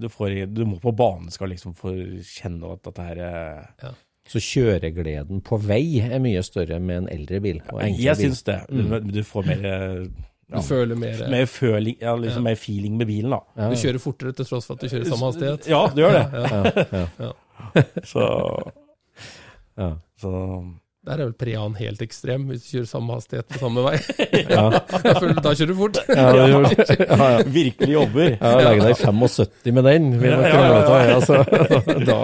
[0.00, 1.94] du, får, du må på banen skal liksom få
[2.26, 3.92] kjenne at dette her ja.
[4.28, 7.62] Så kjøregleden på vei er mye større med en eldre bil.
[7.72, 8.26] Og en Jeg bil.
[8.26, 8.58] syns det.
[8.68, 10.08] Du, du får mer,
[10.50, 13.38] Du føler mer mer, føling, ja, liksom mer feeling med bilen, da.
[13.56, 15.68] Ja, Du kjører fortere til tross for at du kjører samme hastighet.
[15.70, 16.26] Ja, du gjør det.
[16.34, 16.44] Ja,
[16.92, 17.06] ja.
[17.24, 17.32] Ja,
[18.12, 18.26] Så,
[19.78, 19.88] ja.
[20.20, 20.34] så
[21.08, 23.96] Der er vel Prean helt ekstrem, hvis du kjører samme hastighet på samme vei.
[24.48, 24.64] Ja.
[24.68, 26.00] Da føler da kjører du fort.
[26.08, 26.42] Ja, det
[26.76, 26.96] det.
[27.08, 27.38] ja, ja.
[27.54, 28.28] virkelig jobber.
[28.34, 31.14] Ja, legge deg 75 med den, vil man Ja, ja, krangle ja, ja.
[31.16, 31.34] Altså,
[32.10, 32.18] da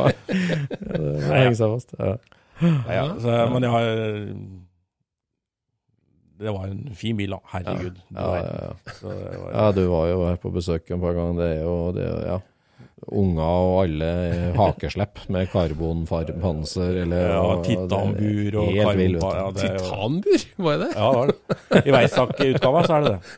[0.84, 1.96] det henger seg fast.
[1.98, 2.12] Ja.
[2.60, 3.88] Ja, ja, så, men jeg har
[6.44, 7.40] Det var en fin bil, da.
[7.54, 7.96] Herregud.
[7.96, 8.96] du Ja, ja, ja.
[9.00, 11.40] Så det var, ja, du var jo her på besøk en par ganger.
[11.40, 12.38] Det er jo det, ja.
[13.04, 14.08] Unger og alle
[14.56, 20.70] hakeslepp med karbonpanser eller Ja, titanbur og Helt vill, karbon- ja, det jo- Titanbur, hva
[20.72, 20.90] er det?
[20.94, 21.36] Ja, det var det.
[21.84, 23.20] I Weisack-utgava så er det det.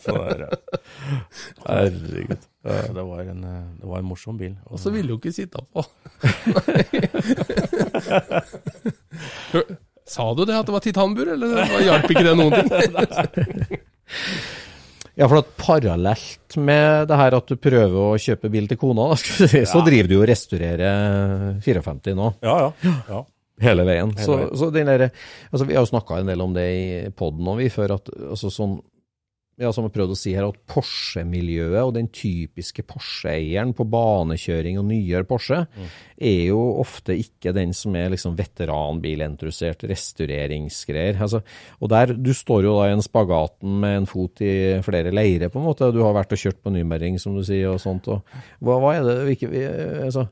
[0.00, 0.40] Så det er,
[1.66, 2.42] Herregud.
[2.64, 4.54] Ja, det, var en, eh, det var en morsom bil.
[4.68, 5.80] Og så ville hun ikke sitte på.
[10.10, 11.48] Sa du det, at det var titanbur, eller
[11.84, 12.70] hjalp ikke det noen ting?
[15.18, 19.10] Ja, for at parallelt med det her at du prøver å kjøpe bil til kona,
[19.18, 22.32] så driver du og restaurerer 54 nå.
[22.46, 22.94] Ja, ja.
[23.10, 23.22] ja.
[23.60, 24.14] Hele veien.
[24.16, 24.52] Hele så, veien.
[24.56, 25.10] så den der,
[25.50, 26.84] altså Vi har jo snakka en del om det i
[27.16, 27.98] poden òg, før.
[27.98, 28.78] at altså sånn,
[29.60, 34.78] ja, Som jeg prøvde å si her, at Porsche-miljøet og den typiske Porsche-eieren på banekjøring
[34.80, 35.66] og nyere Porsche,
[36.16, 41.20] er jo ofte ikke den som er liksom veteranbilentrusert, restaureringsgreier.
[41.20, 41.42] Altså,
[41.78, 45.52] og der, Du står jo da i en spagaten med en fot i flere leirer,
[45.52, 45.92] på en måte.
[45.92, 48.08] Du har vært og kjørt på Nymering, som du sier, og sånt.
[48.08, 48.24] og
[48.60, 49.50] Hva, hva er det hvilke,
[50.06, 50.26] altså,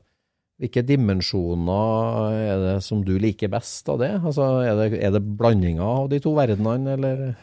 [0.59, 4.11] hvilke dimensjoner er det som du liker best av det?
[4.19, 7.37] Altså, er det, er det blandinga av de to verdenene, eller?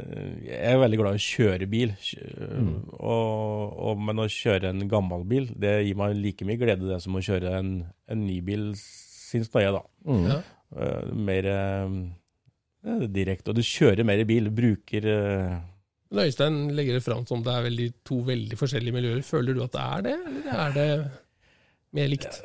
[0.45, 1.93] jeg er veldig glad i å kjøre bil.
[2.21, 2.75] mm.
[2.99, 6.99] Og, og, men å kjøre en gammel bil, det gir meg like mye glede det
[7.01, 7.71] som å kjøre en,
[8.11, 9.83] en ny bil, syns nå jeg, da.
[10.05, 10.29] Mm.
[10.29, 10.39] Ja.
[10.77, 13.51] Eh, mer uh, direkte.
[13.51, 15.59] Og du kjører mer bil, bruker uh...
[16.11, 19.21] Men Øystein legger det fram som det er veldig, to veldig forskjellige miljøer.
[19.25, 20.89] Føler du at det er det, eller er det
[21.97, 22.41] mer likt?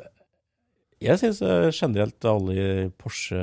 [1.03, 1.43] Jeg syns
[1.75, 3.41] generelt alle i Porsche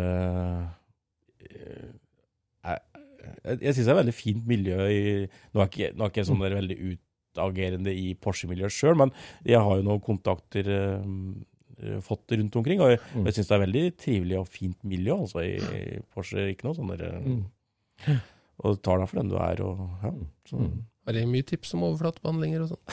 [3.43, 6.13] Jeg, jeg syns det er et veldig fint miljø i Nå er ikke, nå er
[6.13, 9.11] ikke jeg sånn der veldig utagerende i Porsche-miljøet sjøl, men
[9.47, 13.65] jeg har jo noen kontakter eh, fått rundt omkring, og jeg, jeg syns det er
[13.65, 16.49] veldig trivelig og fint miljø altså, i, i Porsche.
[16.53, 18.19] Ikke noe sånn der eh,
[18.65, 20.13] Og tar deg for den du er, og ja.
[20.51, 20.57] Så,
[21.09, 22.85] Er det mye tips om overflatebehandlinger og sånn?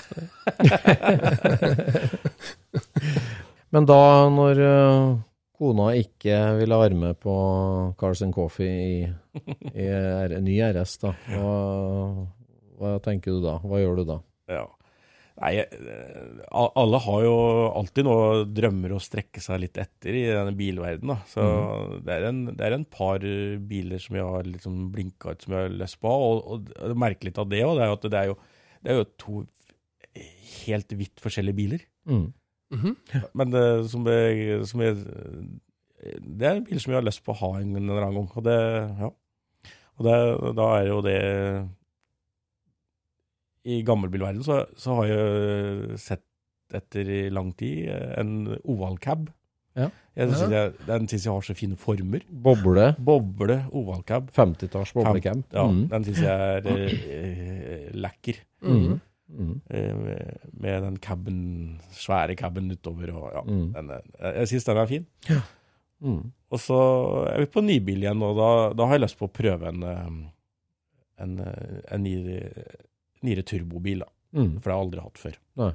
[3.71, 4.01] Men da,
[4.33, 4.59] når
[5.61, 7.33] kona ikke ville være med på
[7.99, 8.99] Carlsen Coffee i,
[9.71, 11.55] i R, ny RS, da, hva,
[12.79, 13.59] hva tenker du da?
[13.61, 14.21] Hva gjør du da?
[14.51, 14.67] Ja.
[15.41, 17.35] Nei, eh, alle har jo
[17.79, 21.15] alltid noe drømmer å strekke seg litt etter i denne bilverdenen.
[21.15, 21.29] Da.
[21.29, 21.45] Så
[22.03, 23.23] det, er en, det er en par
[23.71, 26.11] biler som jeg har liksom blinka ut som jeg har lyst på.
[26.11, 28.35] Og, og det merker litt av det òg, det er det er
[28.81, 29.41] det er jo to
[30.65, 31.83] helt vidt forskjellige biler.
[32.09, 32.27] Mm.
[33.37, 34.95] Men det, som, jeg, som jeg,
[36.23, 38.29] det er en bil som jeg har lyst på å ha en eller annen gang.
[38.39, 38.57] Og, det,
[39.01, 39.09] ja.
[39.99, 40.17] og det,
[40.57, 41.17] da er jo det
[43.71, 46.25] I gammelbilverdenen så, så har jeg sett
[46.73, 49.27] etter i lang tid en ovalcab.
[49.77, 49.89] Ja.
[50.15, 52.23] Jeg synes jeg, den syns jeg har så fine former.
[52.27, 54.31] Boble, Boble ovalcab.
[54.35, 55.43] 50-talls boblecam.
[55.53, 55.85] Ja, Mm.
[55.91, 58.41] Den syns jeg er eh, lekker.
[58.63, 58.99] Mm.
[59.31, 59.61] Mm.
[59.69, 59.95] Eh,
[60.59, 61.37] med, den caben,
[61.95, 63.13] svære caben utover.
[63.15, 63.71] Og, ja, Mm.
[63.73, 65.05] den jeg syns den er fin.
[66.01, 66.31] Mm.
[66.51, 66.77] Og så
[67.31, 69.83] er vi på nybil igjen, og da, da har jeg lyst på å prøve en,
[69.83, 70.07] eh,
[71.23, 72.51] en, eh, en Nire,
[73.23, 73.99] Nire turbobil.
[74.03, 74.09] Da.
[74.33, 74.53] Mm.
[74.59, 75.37] For det har jeg aldri hatt før.
[75.61, 75.71] Nei.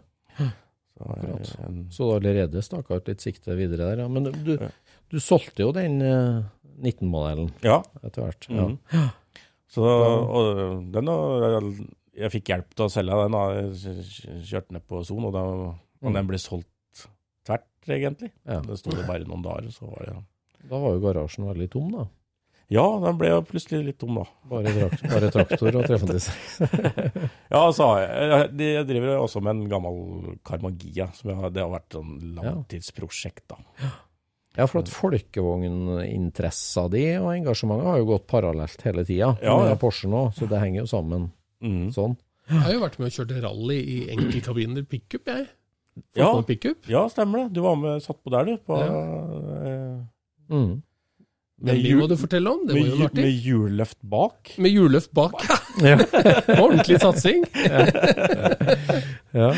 [0.97, 4.09] Så, jeg, en, Så du har allerede staka ut litt sikte videre der, ja.
[4.09, 4.69] Men du, Ja.
[5.13, 6.43] du solgte jo den eh,
[6.83, 7.83] 19-modellen ja.
[8.03, 8.49] etter hvert.
[8.51, 8.67] Ja.
[8.69, 9.11] mhm.
[9.69, 11.96] Så, og den har, Jeg
[12.33, 13.35] fikk hjelp til å selge den.
[13.37, 13.43] da.
[13.55, 15.43] Jeg kjørte ned på Son, og, da,
[16.03, 17.05] og den ble solgt
[17.47, 18.33] tvert, egentlig.
[18.49, 18.61] Ja.
[18.65, 20.17] Det sto det bare noen dager, så var det
[20.71, 22.07] Da var jo garasjen veldig tom, da.
[22.73, 24.25] Ja, den ble jo plutselig litt tom, da.
[24.51, 26.33] Bare, trakt, bare traktor og 356.
[27.55, 31.07] Ja, så jeg, jeg, driver også med en gammel Karmagia.
[31.15, 33.61] Som jeg, har- det har vært sånn langtidsprosjekt, da.
[34.57, 39.35] Ja, for at folkevogninteressa di og engasjementet har jo gått parallelt hele tida.
[39.45, 39.79] Ja, med ja.
[39.81, 41.29] Porsche nå, så det henger jo sammen
[41.67, 41.93] Mhm.
[41.95, 42.17] sånn.
[42.49, 45.47] Jeg har jo vært med og kjørt rally i enkeltkabiner pickup, jeg.
[46.15, 46.29] Ja.
[46.47, 46.67] pick.
[46.89, 47.55] Ja, stemmer det.
[47.57, 48.57] Du var med, satt på der, du.
[48.59, 48.91] På, Ja.
[49.67, 50.03] eh,
[50.51, 50.83] Mm.
[51.59, 53.23] Den bilen må du fortelle om, det med, var jo artig.
[53.25, 54.51] med hjulløft bak.
[54.59, 55.33] Med hjulløft bak.
[55.81, 55.97] Ja.
[56.63, 57.45] Ordentlig satsing.
[59.37, 59.55] Ja.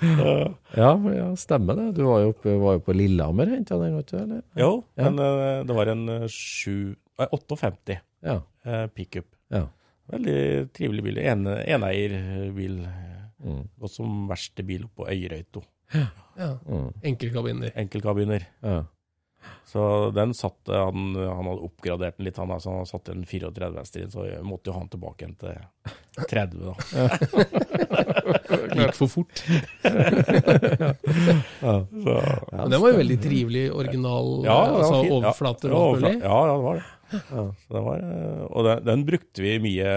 [0.00, 1.90] Ja, ja, stemmer det.
[1.98, 4.16] Du var jo, oppe, var jo på Lillehammer, henta den, vet du?
[4.16, 4.40] eller?
[4.56, 5.10] Jo, Ja.
[5.10, 8.38] men eh, det var en eh, sju, nei, 58 Ja.
[8.64, 9.26] eh, pickup.
[9.50, 9.66] ja.
[10.10, 10.38] Veldig
[10.76, 11.20] trivelig bil.
[11.22, 12.80] En, eneierbil.
[13.40, 13.60] Mm.
[13.80, 15.62] Gått som verste bil på Øyrøyto.
[16.38, 16.54] Ja.
[16.64, 16.90] Mm.
[17.12, 17.72] Enkeltkabiner.
[17.76, 18.46] Enkeltkabiner.
[18.62, 18.80] ja.
[19.70, 23.24] Så den satte han Han hadde oppgradert den litt, han, altså, han hadde satt en
[23.24, 25.54] 34 hester inn, så jeg måtte jo ha den tilbake igjen til
[26.30, 26.74] 30, da.
[28.80, 29.42] Gikk for fort.
[31.60, 31.74] ja.
[31.90, 32.14] Så,
[32.52, 35.14] ja, den var jo veldig trivelig, original, Ja, altså fint.
[35.18, 36.16] overflater og alt mulig.
[36.24, 36.88] Ja, ja, det var det.
[37.10, 39.94] Så det var, eh, og den, den brukte vi mye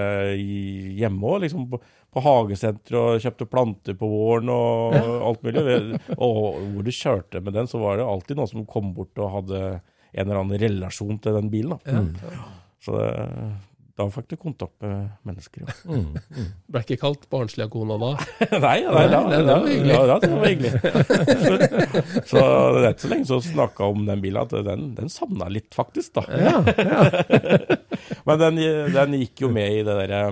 [0.98, 1.68] hjemme òg, liksom
[2.14, 6.00] på, hagesenteret og kjøpte planter på våren og alt mulig.
[6.18, 9.36] Og hvor du kjørte med den, så var det alltid noen som kom bort og
[9.40, 9.64] hadde
[10.14, 11.78] en eller annen relasjon til den bilen.
[11.82, 12.02] Da.
[12.02, 12.42] Mm.
[12.84, 13.00] Så
[13.94, 15.74] da fikk du kontakt med mennesker, ja.
[15.86, 16.46] Mm, mm.
[16.74, 18.10] Ble ikke kalt barnslig av kona da?
[18.58, 19.94] nei, nei, nei, Nei, det var hyggelig.
[19.94, 20.72] Ja, det var hyggelig.
[22.32, 24.88] så, så det er ikke så lenge siden vi snakka om den bilen, at den,
[24.98, 26.26] den savna litt, faktisk, da.
[28.28, 28.60] Men den,
[28.98, 30.24] den gikk jo med i det derre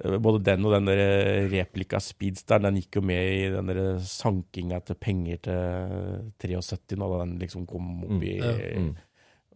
[0.00, 4.78] både den og den der replika Speedsteren, den gikk jo med i den der sankinga
[4.80, 8.38] etter penger til 73, da den liksom kom opp, i,
[8.78, 8.94] Mm.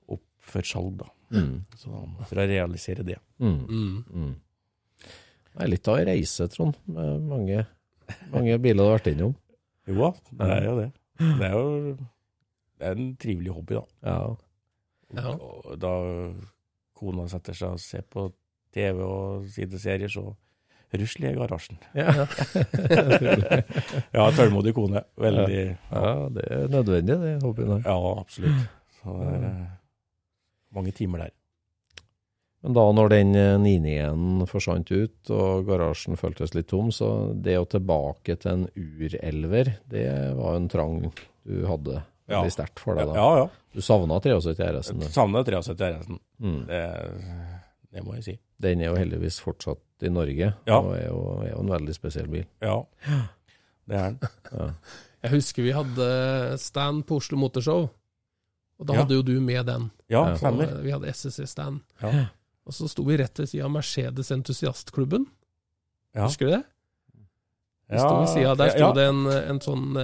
[0.09, 1.09] opp for salg, da.
[1.33, 1.65] Mm.
[1.77, 1.91] Så
[2.29, 3.17] for å realisere det.
[3.41, 3.67] Mm.
[3.69, 4.05] Mm.
[4.13, 4.35] Mm.
[5.55, 6.77] Det er litt av ei reise, Trond.
[6.87, 7.67] Med mange,
[8.33, 9.35] mange biler du har vært innom.
[9.87, 10.91] Jo da, det er jo det.
[11.19, 11.97] Det er jo
[12.75, 13.85] det er en trivelig hobby, da.
[14.03, 14.37] Ja.
[15.15, 15.31] Ja.
[15.39, 15.93] Og da
[16.99, 18.27] kona setter seg og ser på
[18.75, 20.33] TV og sideserier, så
[20.95, 21.79] rusler jeg i garasjen.
[21.99, 22.27] Ja.
[24.15, 25.03] Ja, tålmodig kone.
[25.21, 27.81] Veldig ja, det er nødvendig, det håper jeg.
[27.87, 28.69] Ja, absolutt.
[29.01, 29.65] Så det er eh,
[30.77, 31.33] mange timer der.
[32.65, 37.59] Men da når den eh, 991 forsvant ut og garasjen føltes litt tom, så det
[37.61, 40.07] å tilbake til en urelver, det
[40.39, 41.01] var en trang
[41.45, 42.39] du hadde Ja.
[42.39, 43.19] veldig sterkt for deg da.
[43.21, 43.49] Ja, ja.
[43.75, 45.03] Du savna 73 RS-en.
[45.13, 46.21] Savna 73 RS-en.
[46.41, 46.61] Mm.
[46.71, 46.81] Det,
[47.93, 48.35] det må jeg si.
[48.65, 50.79] Den er jo heldigvis fortsatt i Norge, Ja.
[50.81, 52.45] og er jo, er jo en veldig spesiell bil.
[52.65, 52.79] Ja,
[53.89, 54.19] det er den.
[54.53, 54.71] Ja.
[55.25, 56.09] Jeg husker vi hadde
[56.61, 57.87] stand på Oslo Motorshow,
[58.79, 59.01] og da Ja.
[59.05, 59.91] hadde jo du med den.
[60.11, 60.65] Ja, stemmer.
[60.79, 61.81] Eh, Vi hadde SSC-stand.
[62.03, 62.27] Ja.
[62.67, 65.27] Og så sto vi rett ved sida av Mercedes Entusiastklubben.
[66.15, 66.25] Ja.
[66.27, 66.65] Husker du det?
[67.91, 67.99] Ja.
[67.99, 69.97] sto ved siden, der sto det en, en sånn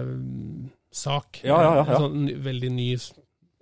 [0.00, 1.40] AMG-sak.
[1.44, 1.94] Ja, ja, ja, ja.
[1.96, 2.96] En sånn veldig ny,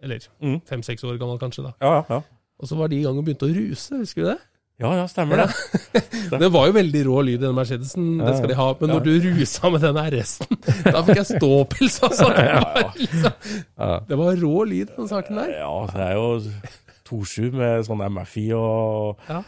[0.02, 0.60] eller Mm.
[0.68, 1.72] fem-seks år gammel kanskje, da.
[1.80, 2.22] Ja, ja, ja.
[2.58, 4.38] Og så var de i gang og begynte å ruse, husker du det?
[4.78, 5.46] Ja, ja, stemmer det.
[6.42, 8.66] Det var jo veldig rå lyd i den Mercedesen, det skal de ha.
[8.78, 8.98] Men Ja.
[8.98, 10.58] når du rusa med den RS-en,
[10.94, 12.28] da fikk jeg ståpels, altså.
[12.36, 15.50] Det var, liksom, det var rå lyd, den saken der.
[15.58, 16.28] Ja, det er jo
[17.10, 19.42] 2.7 med sånn MFI og Ja.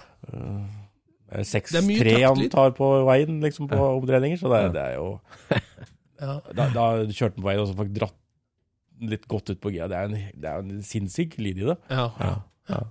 [1.31, 4.41] Det er 6.3 mye han tar på veien, liksom, på omdreininger.
[4.41, 5.13] Så det, det er jo
[6.21, 6.41] Ja.
[6.51, 8.17] Da, da kjørte han på veien og så fikk dratt
[9.15, 9.87] litt godt ut på gira.
[9.89, 11.77] Det er en, det er en sinnssyk lyd i det.
[11.89, 12.09] Ja.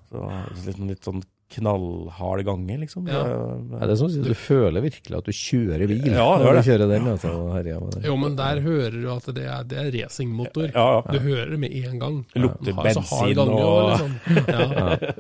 [0.10, 0.30] Så
[0.66, 3.08] litt, litt sånn knallhard gange, liksom.
[3.10, 3.24] Ja.
[3.26, 6.52] Ja, det er sånn at du føler virkelig at du kjører bil Ja, jeg når
[6.52, 6.66] du det.
[6.68, 7.08] kjører den.
[7.10, 8.04] Altså, herja med det.
[8.06, 10.68] Jo, men der hører du at det er, det er racingmotor.
[10.76, 11.02] Ja, ja.
[11.16, 12.20] Du hører det med en gang.
[12.38, 14.14] Lukter har bensin gange og- liksom.
[14.46, 14.68] ja.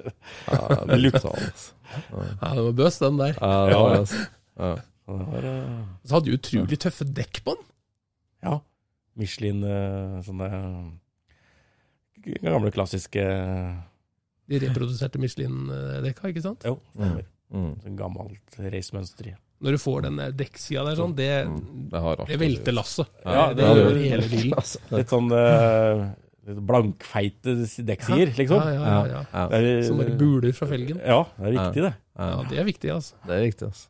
[0.53, 1.65] Ja, det lukter alt.
[1.89, 3.33] ja, det var bøs, den der.
[3.41, 4.21] Ja, det var altså.
[4.59, 4.71] Ja.
[5.09, 7.65] Så øh, Så hadde du utrolig tøffe dekk på den.
[8.45, 8.59] ja.
[9.17, 10.47] Michelin, øh, sånne
[12.43, 13.23] gamle, klassiske
[14.49, 16.65] De reproduserte Michelin-dekka, ikke sant?
[16.65, 17.27] Jo, stemmer.
[17.49, 17.69] Mm.
[17.83, 19.35] Sånn gammelt racemønster.
[19.59, 21.29] Når du får den dekksida der sånn, det,
[21.91, 23.09] Det det velter lasset.
[23.25, 24.53] Ja, det ja, det gjør hele bilen.
[24.61, 26.05] Altså, Litt sånn uh,
[26.69, 28.61] blankfeite dekksider, liksom.
[28.63, 29.25] Ja, ja, ja, ja.
[29.33, 31.01] ja, er- Som bare buler fra felgen.
[31.03, 31.93] Ja, det er viktig, det.
[32.19, 33.19] Ja, det er viktig, altså.
[33.27, 33.87] det er viktig, altså.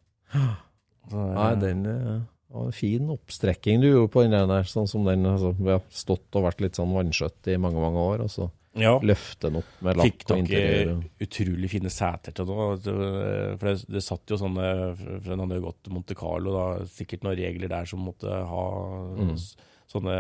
[1.10, 2.18] Ja, Nei, den eh,
[2.54, 5.82] var en fin oppstrekking du gjorde på den der, sånn som den altså, Vi har
[5.90, 8.92] stått og vært litt sånn vanskjøtt i mange, mange år, og så ja.
[9.02, 12.68] løfte den opp med lakk Fikk og dere utrolig fine seter til nå?
[12.84, 14.68] For det, det satt jo sånne
[15.00, 18.30] For den hadde jo gått til Monte Carlo, da, sikkert noen regler der som måtte
[18.30, 18.66] ha
[19.20, 19.34] Mm.
[19.90, 20.18] sånne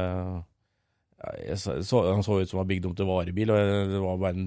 [1.19, 4.19] ja, så, Han så ut som han var bygd om til varebil, og det var
[4.21, 4.45] bare en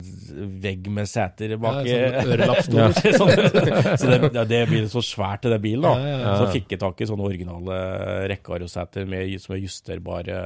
[0.62, 1.82] vegg med seter bak.
[1.84, 2.22] Ja,
[2.64, 2.94] sånn.
[3.20, 5.92] Sånn- så det, ja, det blir så svært til den bilen, da.
[6.00, 6.32] Ja, ja, ja.
[6.40, 7.76] Så fikk jeg tak i sånne originale
[8.32, 9.04] rekkearroseter
[9.44, 10.40] som er justerbare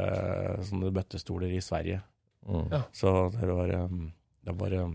[0.66, 2.02] sånne bøttestoler i Sverige.
[2.48, 2.68] Mm.
[2.70, 2.82] Ja.
[2.94, 3.66] Så det var,
[4.46, 4.86] det var ja.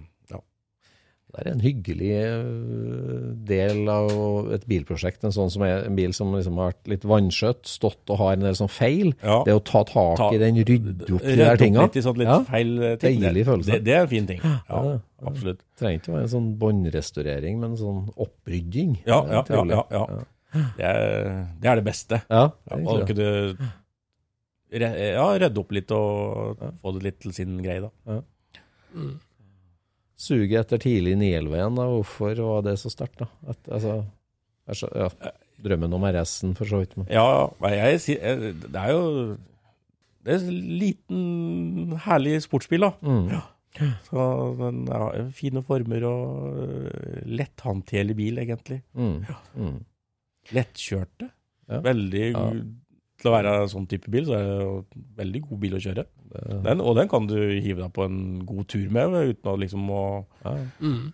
[1.32, 5.22] Det er en hyggelig eh, del av et bilprosjekt.
[5.24, 8.34] En sånn som er en bil som liksom har vært litt vanskjøtt, stått og har
[8.36, 9.14] en del sånn feil.
[9.24, 9.38] Ja.
[9.48, 11.86] Det å ta tak Ta- i den, rydde opp de der tinga.
[11.88, 12.42] litt i sånn litt Ja.
[12.50, 13.22] feil eh, ting.
[13.24, 13.72] Deilig Det- følelse.
[13.72, 14.42] Det, det er en fin ting.
[14.44, 15.00] Ja,
[15.32, 15.64] absolutt.
[15.80, 18.98] Trenger ikke å være en sånn båndrestaurering, men en sånn opprydding.
[19.08, 19.84] Ja, Det ja, ja.
[19.90, 20.24] ja, ja.
[20.76, 22.22] Det, er, det er det beste.
[22.30, 23.16] Ja, det er og det.
[23.16, 23.72] kunne
[24.72, 28.22] ja, rydde opp litt og få det litt til sin greie, da.
[28.96, 29.20] Mm.
[30.22, 33.28] Suge etter tidlig 911 da, hvorfor var det så sterkt, da?
[33.50, 33.96] At, altså,
[34.72, 35.32] skjø- ja,
[35.66, 36.96] drømmen om RS-en, for så vidt.
[36.98, 37.08] Men.
[37.10, 37.26] Ja,
[37.74, 39.38] jeg, jeg, det er jo
[40.24, 42.92] Det er en liten, herlig sportsbil, da.
[43.02, 43.32] Mm.
[44.06, 44.24] Så
[44.60, 48.82] den har fine former og øh, letthåndterlig bil, egentlig.
[48.94, 49.24] Mm.
[49.58, 49.80] Mm.
[50.54, 51.32] Lettkjørte.
[51.72, 51.80] Ja.
[51.86, 52.46] Veldig Ja.
[53.22, 55.76] Til å være en sånn type bil, så er det jo en veldig god bil
[55.78, 56.06] å kjøre.
[56.66, 58.18] Den, og den kan du hive deg på en
[58.50, 60.04] god tur med, uten å liksom å
[60.46, 61.12] ja, Mm.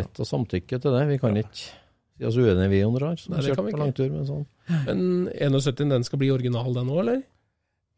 [0.00, 1.02] lett å samtykke til det.
[1.10, 3.72] Vi kan ikke si oss uenige, vi, Jon Rar, som Nei, har kjørt kan vi
[3.74, 4.46] på langtur med en sånn.
[4.86, 5.04] Men
[5.34, 7.22] 71, den skal bli original den òg, eller?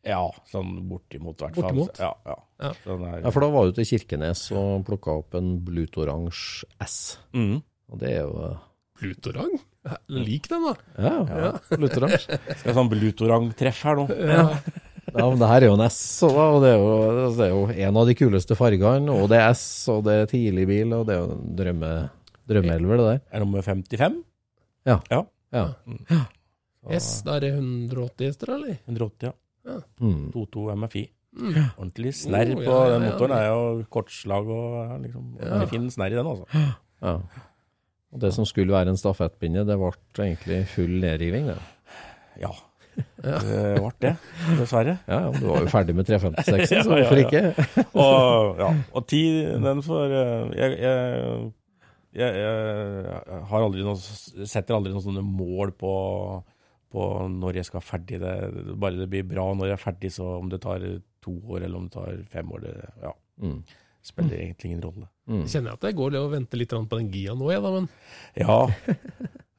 [0.03, 1.63] Ja, sånn bortimot, i hvert fall.
[1.63, 1.99] Bortimot?
[2.03, 2.35] Ja, ja.
[2.59, 2.73] Ja.
[2.91, 7.19] Er, Ja, for da var du til Kirkenes og plukka opp en blutoransje S.
[7.35, 7.61] mm.
[7.93, 8.57] Og det er jo
[8.99, 9.53] Plutorang?
[10.15, 10.75] Lik den, da.
[11.03, 11.53] Ja, ja.
[11.75, 12.39] blutoransje.
[12.61, 14.07] Skal ha sånn blutorang-treff her nå.
[14.15, 14.45] Ja.
[15.09, 17.63] ja, men det her er jo en S, og det er, jo, det er jo
[17.89, 19.15] en av de kuleste fargene.
[19.17, 21.91] Og det er S, og det er tidlig bil, og det er jo en drømme,
[22.53, 23.25] drømmeelver, det der.
[23.35, 24.21] Er nummer 55?
[24.89, 25.01] Ja.
[25.11, 25.25] Ja.
[25.53, 25.67] Ja.
[26.99, 28.79] S, da er det 180 hester, eller?
[28.87, 29.35] 180,
[29.67, 29.81] ja.
[30.03, 30.31] Mm.
[30.35, 31.03] 22 MFI.
[31.33, 31.55] Mm.
[31.81, 33.33] Ordentlig snerr Oh, på ja, ja, den motoren.
[33.33, 35.61] Det er jo kortslag og ja, liksom, Ja.
[35.71, 36.65] fin snerr i den, altså.
[37.01, 37.15] Ja.
[38.13, 39.93] Og det som skulle være en stafettpinne, det ble
[40.27, 41.57] egentlig full nedriving, det.
[42.43, 42.51] Ja.
[42.93, 43.39] Det
[43.81, 44.11] ble det,
[44.59, 44.99] dessverre.
[45.09, 47.41] Ja, ja, du var jo ferdig med 356, så hvorfor ikke?
[47.97, 49.23] Og, ja, og ti,
[49.65, 51.47] den får eh, jeg, jeg,
[52.21, 53.97] jeg, jeg har aldri noe,
[54.45, 55.95] setter aldri noen sånne mål på,
[56.93, 58.21] på når jeg skal ferdig.
[58.21, 58.35] Det,
[58.77, 60.85] bare det blir bra når jeg er ferdig, så om det tar
[61.25, 62.77] to år eller om det tar fem år, det
[63.09, 63.63] ja, Mm.
[64.03, 65.07] Spiller egentlig ingen rolle.
[65.31, 65.45] Mm.
[65.45, 67.89] Jeg kjenner at jeg går og venter litt på den Gia nå, jeg, da, men
[68.43, 68.59] Ja.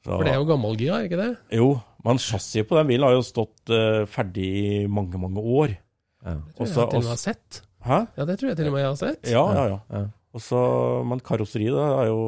[0.04, 1.30] Så, For det er jo gammel Gia, er ikke det?
[1.56, 1.68] Jo,
[2.04, 5.72] men chassiset på den bilen har jo stått uh, ferdig i mange, mange år.
[6.20, 6.34] Ja.
[6.58, 7.60] Tror jeg til og med jeg har sett.
[7.84, 8.00] Hæ?
[8.18, 9.30] Ja, det tror jeg til og med jeg har sett.
[9.32, 9.78] Ja, ja, ja.
[9.96, 10.02] Ja.
[10.34, 10.60] Og så,
[11.08, 12.20] men karosseriet har jo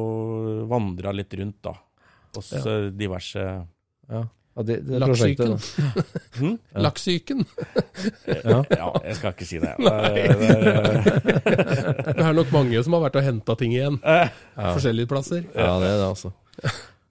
[0.71, 1.75] vandra litt rundt, da.
[2.37, 2.77] Hos ja.
[2.97, 3.45] diverse
[4.07, 4.23] Ja.
[4.57, 5.51] Ja, det, det Lakssyken.
[5.53, 5.59] hmm?
[6.39, 6.55] hm?
[6.81, 7.43] Lakksyken.
[8.25, 8.63] Ja.
[8.73, 9.75] Ja, jeg skal ikke si det.
[9.77, 9.85] Det-
[12.25, 13.97] er nok mange som har vært og henta ting igjen.
[14.03, 15.41] Eh, Forskjellige plasser.
[15.53, 16.31] Ja, det er det, altså.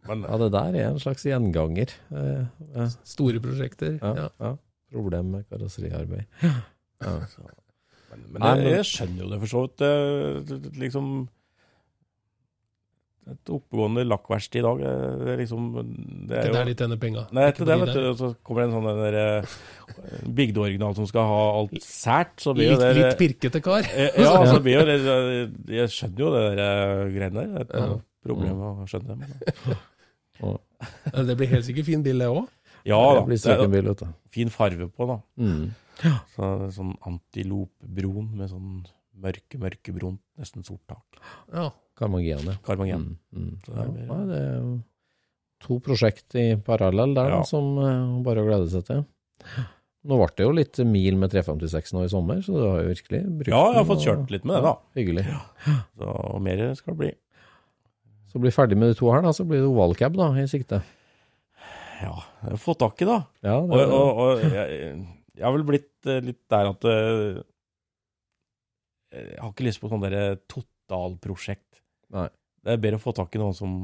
[0.06, 1.88] Ja, det der er en slags gjenganger.
[2.14, 3.92] Eh, Store prosjekter.
[4.02, 4.28] ja, Ja.
[4.40, 4.52] ja.
[4.92, 6.24] Problem med karosseriarbeid.
[6.42, 6.52] Ja.
[8.10, 9.78] Men, men Nei, men- jeg skjønner jo det for så vidt.
[10.48, 11.28] Det- Liksom
[13.26, 14.82] Et oppegående lakkverksted i dag,
[15.18, 15.64] det er liksom
[16.30, 17.24] Det er er der de tjener penga.
[17.34, 18.04] Nei, etter det, vet du.
[18.20, 19.54] Så kommer det en sånn der eh,
[20.38, 23.88] Bygdeoriginal som skal ha alt sært, så blir jo Litt, det litt pirkete kar.
[23.90, 27.50] Eh, Ja, så blir jo det Jeg skjønner jo det der eh, greiene der.
[27.50, 29.32] Det er ikke noe problem å skjønne det.
[30.42, 30.58] Men,
[31.30, 32.44] Det blir helt sikkert fin bil, det òg.
[32.86, 33.18] ja da.
[33.18, 34.06] det blir Det er vet du.
[34.30, 35.18] fin farve på, da.
[35.40, 35.66] Mm.
[36.36, 38.84] Så, sånn antilop-bron med sånn
[39.16, 41.20] mørke, mørkebrun, nesten sort tak.
[41.54, 41.70] Ja.
[41.96, 42.56] Karmagian, ja.
[42.66, 43.06] Karmagen.
[43.32, 43.46] Mm.
[43.46, 43.54] Mm.
[43.64, 44.66] Så det Ja, er nei, det er
[45.66, 47.42] to prosjekt i parallell der Ja.
[47.48, 49.04] som eh, bare å glede seg til.
[50.06, 52.90] Nå ble det jo litt mil med 356 nå i sommer, så du har jo
[52.92, 54.74] virkelig brukt Ja, jeg har fått kjørt litt med det, da.
[54.76, 55.24] Ja, hyggelig.
[55.96, 57.10] Så, og mer skal det bli.
[58.30, 60.82] Så blir ferdig med de to her, da, så blir det ovalcab da, i sikte.
[62.04, 62.12] Ja,
[62.44, 63.22] jeg har fått tak i, da.
[63.42, 64.92] Ja, det, Og, og, og jeg,
[65.40, 67.38] jeg har vel blitt eh, litt der at eh,
[69.16, 71.80] Jeg har ikke lyst på sånn derre totalprosjekt.
[72.14, 72.28] Nei.
[72.66, 73.76] Det er bedre å få tak i noen som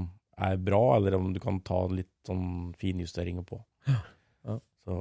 [0.43, 3.61] er bra, eller om du kan ta litt sånn finjusteringer på.
[3.87, 4.57] Ja.
[4.83, 4.95] Så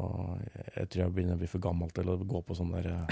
[0.46, 2.92] jeg, jeg tror jeg begynner å bli for gammel til å gå på sånn der
[2.92, 3.06] eh,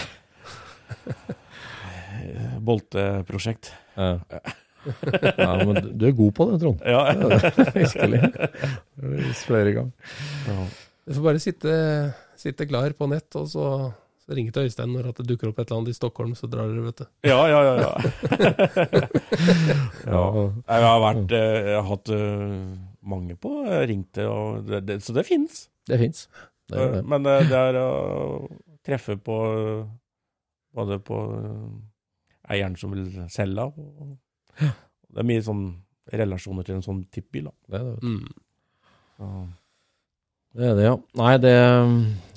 [2.70, 3.72] bolteprosjekt.
[3.96, 4.20] ja.
[5.38, 6.80] ja, men du- er god på det, Trond.
[6.88, 7.02] Ja.
[7.76, 8.22] Virkelig.
[9.44, 10.14] Flere ganger.
[10.48, 10.68] ja.
[11.10, 11.74] Du får bare sitte,
[12.40, 13.66] sitte klar på nett, og så,
[14.30, 16.68] så ringe til Øystein når det dukker opp et eller annet i Stockholm, så drar
[16.70, 17.06] dere, vet du.
[17.26, 17.74] Ja, ja, ja.
[17.82, 17.92] ja.
[20.10, 20.22] Ja.
[20.70, 22.54] Jeg har vært eh, Jeg har hatt eh,
[23.10, 25.54] mange på jeg har ringt og det, det, så det fins.
[25.90, 26.20] Det fins.
[26.70, 27.02] Det.
[27.10, 27.90] Men eh, det er å
[28.86, 29.36] treffe på
[30.78, 31.74] Både på eh,
[32.54, 34.14] eieren som vil selge, og
[34.62, 35.82] det er mye sånn
[36.14, 37.50] relasjoner til en sånn tippbil.
[37.50, 37.54] da.
[37.66, 38.10] Det er det, vet du.
[38.14, 38.30] Mm.
[39.18, 39.26] Så,
[40.58, 40.96] Det er det, ja.
[41.20, 41.56] Nei, det,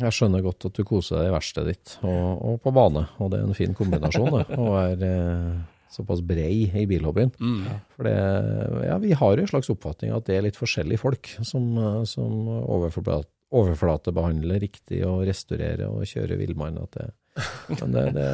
[0.03, 3.07] jeg skjønner godt at du koser deg i verkstedet ditt, og, og på bane.
[3.23, 4.59] Og det er en fin kombinasjon, det.
[4.61, 5.61] Å være eh,
[5.93, 7.33] såpass brei i bilhobbyen.
[7.41, 7.63] Mm.
[7.97, 8.17] For det,
[8.89, 12.03] ja, vi har jo en slags oppfatning at det er litt forskjellige folk som, eh,
[12.09, 16.81] som overflat, overflatebehandler riktig og restaurerer og kjører villmann.
[17.73, 18.29] Men det, det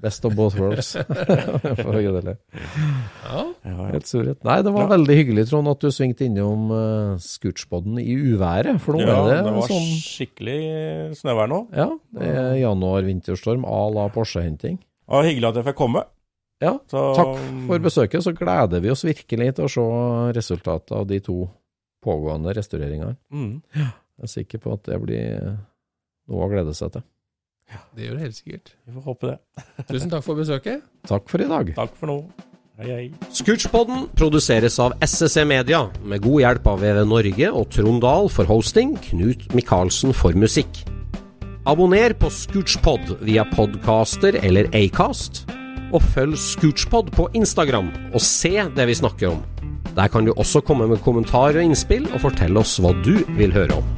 [0.00, 0.92] best of both worlds.
[1.82, 2.34] For å gjøre det.
[3.24, 3.44] Ja.
[3.92, 4.40] Helt surret.
[4.46, 4.90] Nei, det var Ja.
[4.96, 8.80] veldig hyggelig, Trond, at du svingte innom uh, Scootspoden i uværet.
[8.84, 10.58] For nå ja, er det, det var sånn skikkelig
[11.20, 11.60] snøvær nå.
[11.76, 14.78] Ja, det er januar-vinterstorm à la Porsche-henting.
[15.08, 16.04] Ja, hyggelig at jeg fikk komme.
[16.62, 17.36] Ja, Så, takk
[17.68, 18.24] for besøket.
[18.26, 19.84] Så gleder vi oss virkelig til å se
[20.34, 21.44] resultatet av de to
[22.02, 23.14] pågående restaureringene.
[23.30, 23.60] Mm.
[23.78, 25.52] Jeg er sikker på at det blir
[26.28, 27.04] noe å glede seg til.
[27.96, 28.74] Det gjør det helt sikkert.
[28.86, 29.38] Vi får håpe det.
[29.90, 30.84] Tusen takk for besøket.
[31.08, 31.72] Takk for i dag.
[31.76, 32.18] Takk for nå.
[32.78, 33.06] Hei, hei.
[33.34, 38.46] Scootspodden produseres av SSC Media, med god hjelp av VV Norge og Trond Dahl for
[38.46, 40.84] hosting, Knut Micaelsen for musikk.
[41.68, 45.42] Abonner på Scootchpod via podcaster eller Acast,
[45.90, 49.42] og følg Scootchpod på Instagram og se det vi snakker om.
[49.98, 53.58] Der kan du også komme med kommentarer og innspill, og fortelle oss hva du vil
[53.58, 53.97] høre om.